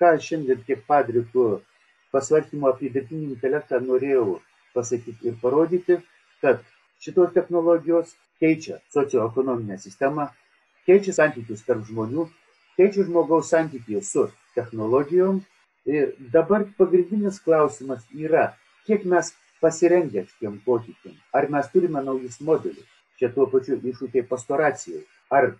ką 0.00 0.14
šiandien 0.24 0.64
tiek 0.66 0.82
padrikų 0.88 1.46
pasvarstymų 2.14 2.70
apie 2.72 2.90
dirbtinį 2.94 3.30
intelektą 3.34 3.80
norėjau 3.84 4.40
pasakyti 4.74 5.30
ir 5.30 5.38
parodyti, 5.42 6.00
kad 6.42 6.64
šitos 7.04 7.32
technologijos 7.36 8.16
keičia 8.42 8.80
socioekonominę 8.94 9.78
sistemą, 9.82 10.28
keičia 10.88 11.14
santykius 11.16 11.64
tarp 11.68 11.86
žmonių, 11.88 12.28
keičia 12.78 13.06
žmogaus 13.08 13.50
santykių 13.52 14.02
su 14.04 14.28
technologijom. 14.58 15.42
Ir 15.88 16.12
dabar 16.34 16.66
pagrindinis 16.78 17.38
klausimas 17.44 18.02
yra, 18.12 18.50
kiek 18.86 19.06
mes 19.08 19.30
pasirengę 19.62 20.26
šitiem 20.28 20.58
pokyčiam, 20.66 21.14
ar 21.32 21.48
mes 21.50 21.70
turime 21.72 22.02
naujus 22.04 22.36
modelius, 22.44 22.86
čia 23.18 23.30
tuo 23.34 23.46
pačiu 23.52 23.78
iššūkiai 23.90 24.26
pastoracijai, 24.28 25.00
ar 25.32 25.54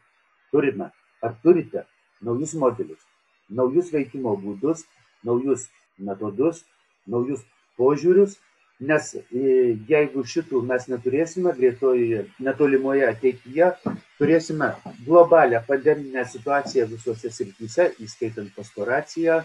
turime, 0.53 0.91
ar 1.25 1.35
turite 1.43 1.87
naujus 2.25 2.55
modelius, 2.61 3.01
naujus 3.49 3.89
veikimo 3.95 4.37
būdus, 4.43 4.85
naujus 5.27 5.67
metodus, 5.99 6.63
naujus 7.07 7.43
požiūrius, 7.81 8.37
nes 8.81 9.11
e, 9.19 9.77
jeigu 9.91 10.23
šitų 10.23 10.63
mes 10.67 10.87
neturėsime 10.91 11.53
greitoje, 11.57 12.25
netolimoje 12.39 13.07
ateityje, 13.09 13.73
turėsime 14.21 14.73
globalią 15.07 15.63
pandeminę 15.67 16.25
situaciją 16.31 16.87
visose 16.93 17.33
srityse, 17.35 17.91
įskaitant 18.05 18.53
pastoraciją, 18.55 19.41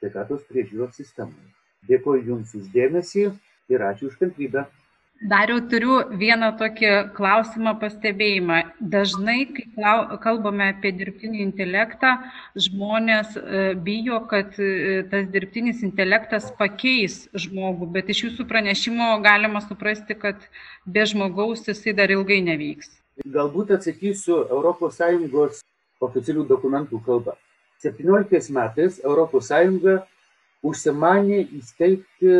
sveikatos 0.00 0.46
priežiūros 0.48 0.96
sistemoje. 0.96 1.52
Dėkuoju 1.88 2.28
Jums 2.30 2.54
uždėmesį 2.56 3.26
ir 3.72 3.84
ačiū 3.90 4.08
už 4.08 4.16
kantrybę. 4.20 4.64
Dariau 5.22 5.60
turiu 5.70 6.00
vieną 6.18 6.48
tokį 6.58 6.88
klausimą, 7.14 7.76
pastebėjimą. 7.78 8.56
Dažnai, 8.94 9.44
kai 9.54 9.92
kalbame 10.24 10.72
apie 10.72 10.90
dirbtinį 10.98 11.44
intelektą, 11.44 12.16
žmonės 12.58 13.36
e, 13.38 13.62
bijo, 13.86 14.18
kad 14.32 14.58
e, 14.58 15.04
tas 15.12 15.28
dirbtinis 15.30 15.84
intelektas 15.86 16.48
pakeis 16.58 17.28
žmogų, 17.38 17.86
bet 17.94 18.10
iš 18.10 18.24
jūsų 18.24 18.48
pranešimo 18.50 19.12
galima 19.22 19.62
suprasti, 19.62 20.18
kad 20.18 20.42
be 20.86 21.06
žmogaus 21.06 21.62
jisai 21.70 21.94
dar 21.94 22.10
ilgai 22.10 22.40
neveiks. 22.42 22.90
Galbūt 23.22 23.76
atsakysiu 23.78 24.42
ES 24.50 25.62
oficialių 26.02 26.48
dokumentų 26.50 26.98
kalba. 27.06 27.38
17 27.86 28.50
metais 28.58 28.98
ES 28.98 29.54
užsimanė 30.62 31.40
įsteigti 31.58 32.34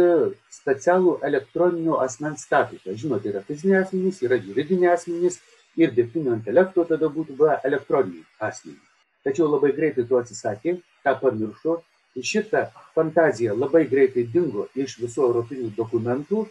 specialų 0.55 1.17
elektroninio 1.27 1.99
asmens 2.05 2.45
statusą. 2.47 2.95
Žinote, 2.99 3.33
yra 3.33 3.43
fiziniai 3.47 3.83
asmenys, 3.83 4.23
yra 4.23 4.39
juridiniai 4.39 4.95
asmenys 4.95 5.41
ir 5.77 5.93
dirbtinio 5.97 6.37
intelekto 6.37 6.85
tada 6.89 7.11
būtų 7.11 7.37
buvę 7.39 7.59
elektroniniai 7.67 8.25
asmenys. 8.39 8.83
Tačiau 9.27 9.49
labai 9.51 9.73
greitai 9.75 10.07
to 10.07 10.19
atsisakė, 10.19 10.79
tą 11.05 11.17
pamiršo. 11.19 11.81
Ir 12.19 12.27
šita 12.29 12.67
fantazija 12.95 13.55
labai 13.57 13.87
greitai 13.89 14.27
dingo 14.29 14.67
iš 14.77 14.99
visų 15.01 15.23
europinių 15.29 15.71
dokumentų 15.77 16.43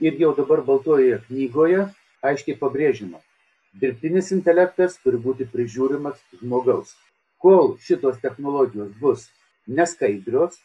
ir 0.00 0.16
jau 0.22 0.30
dabar 0.38 0.62
Baltojoje 0.64 1.18
knygoje 1.26 1.82
aiškiai 2.24 2.56
pabrėžima. 2.60 3.20
Dirbtinis 3.82 4.32
intelektas 4.34 4.96
turi 5.02 5.20
būti 5.20 5.46
prižiūrimas 5.50 6.16
žmogaus. 6.40 6.94
Kol 7.38 7.76
šitos 7.84 8.16
technologijos 8.24 8.90
bus 9.02 9.28
neskaidrios, 9.68 10.56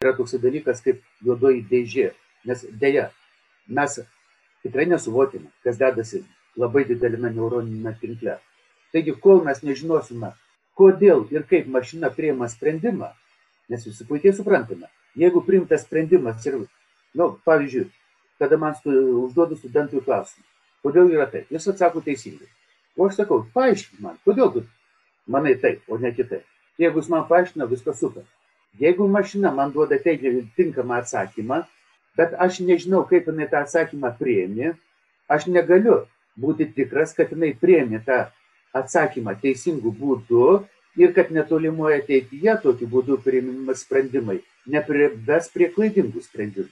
yra 0.00 0.14
toks 0.16 0.32
dalykas 0.40 0.78
kaip 0.80 1.00
juodoji 1.20 1.58
dėžė, 1.68 2.06
nes 2.48 2.62
dėja, 2.80 3.02
mes 3.78 3.98
tikrai 4.64 4.86
nesuvokiame, 4.88 5.50
kas 5.60 5.76
dedasi 5.76 6.22
labai 6.56 6.86
didelėme 6.88 7.28
neuroninėme 7.34 7.92
tinkle. 8.00 8.38
Taigi, 8.94 9.12
kol 9.26 9.42
mes 9.44 9.60
nežinosime, 9.60 10.30
kodėl 10.80 11.26
ir 11.36 11.44
kaip 11.52 11.68
mašina 11.68 12.08
priima 12.16 12.48
sprendimą, 12.48 13.10
nes 13.68 13.84
visi 13.90 14.08
puikiai 14.08 14.32
suprantame, 14.40 14.88
jeigu 15.20 15.44
priimtas 15.44 15.84
sprendimas 15.84 16.48
ir, 16.48 16.56
nu, 17.12 17.28
pavyzdžiui, 17.44 17.90
kada 18.40 18.56
man 18.56 18.80
stu, 18.80 18.96
užduodu 19.26 19.60
studentui 19.60 20.00
klausimą, 20.08 20.48
kodėl 20.80 21.12
yra 21.12 21.28
taip, 21.28 21.52
jis 21.52 21.68
atsako 21.76 22.00
teisingai. 22.08 22.48
O 22.96 23.12
aš 23.12 23.20
sakau, 23.20 23.44
paaiškink 23.52 24.00
man, 24.00 24.16
kodėl 24.24 24.56
tu 24.56 24.68
manai 25.28 25.58
taip, 25.60 25.84
o 25.92 26.00
ne 26.00 26.16
kitaip. 26.16 26.48
Jeigu 26.80 27.04
jis 27.04 27.12
man 27.12 27.28
paaiškina, 27.28 27.68
viskas 27.68 28.00
super. 28.00 28.24
Jeigu 28.78 29.08
mašina 29.08 29.50
man 29.54 29.72
duoda 29.74 29.98
teigiamą 29.98 30.44
tinkamą 30.56 31.00
atsakymą, 31.02 31.62
bet 32.16 32.34
aš 32.38 32.60
nežinau, 32.66 33.02
kaip 33.08 33.26
jinai 33.26 33.48
tą 33.50 33.64
atsakymą 33.64 34.12
priemi, 34.18 34.74
aš 35.28 35.48
negaliu 35.50 36.04
būti 36.40 36.68
tikras, 36.76 37.14
kad 37.16 37.32
jinai 37.34 37.54
priemi 37.58 38.00
tą 38.06 38.26
atsakymą 38.76 39.34
teisingų 39.42 39.92
būdų 40.02 40.46
ir 41.02 41.12
kad 41.16 41.32
netolimoje 41.34 42.00
ateityje 42.02 42.56
tokiu 42.62 42.88
būdu 42.94 43.18
priimimas 43.24 43.82
sprendimai 43.86 44.40
neprives 44.66 45.48
prie 45.54 45.70
klaidingų 45.74 46.22
sprendimų. 46.24 46.70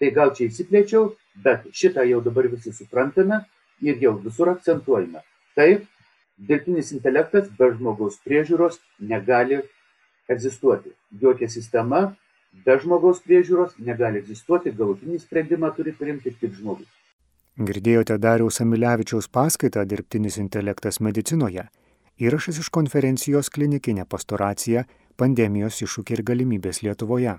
Tai 0.00 0.10
gal 0.12 0.32
čia 0.36 0.48
įsiplėčiau, 0.50 1.12
bet 1.44 1.68
šitą 1.72 2.04
jau 2.08 2.20
dabar 2.24 2.48
visi 2.52 2.72
suprantame 2.74 3.42
ir 3.84 4.00
jau 4.02 4.16
visur 4.20 4.50
akcentuojame. 4.52 5.22
Taip, 5.56 5.86
dirbtinis 6.36 6.92
intelektas 6.92 7.48
be 7.58 7.70
žmogaus 7.72 8.18
priežiūros 8.24 8.78
negali 9.00 9.62
egzistuoti. 10.28 10.92
Jokia 11.20 11.48
sistema 11.48 12.02
be 12.66 12.76
žmogaus 12.82 13.22
priežiūros 13.24 13.76
negali 13.78 14.22
egzistuoti, 14.22 14.72
galutinį 14.76 15.18
sprendimą 15.22 15.72
turi 15.76 15.92
priimti 15.96 16.32
tik 16.40 16.54
žmogus. 16.58 16.88
Girdėjote 17.56 18.18
Dariaus 18.20 18.60
Amilevičiaus 18.60 19.30
paskaitą 19.32 19.84
Dirbtinis 19.88 20.36
intelektas 20.42 21.00
medicinoje. 21.00 21.66
Įrašas 22.20 22.60
iš 22.60 22.68
konferencijos 22.72 23.48
klinikinė 23.52 24.04
pastoracija 24.08 24.84
pandemijos 25.16 25.80
iššūkiai 25.84 26.18
ir 26.18 26.24
galimybės 26.30 26.82
Lietuvoje. 26.84 27.38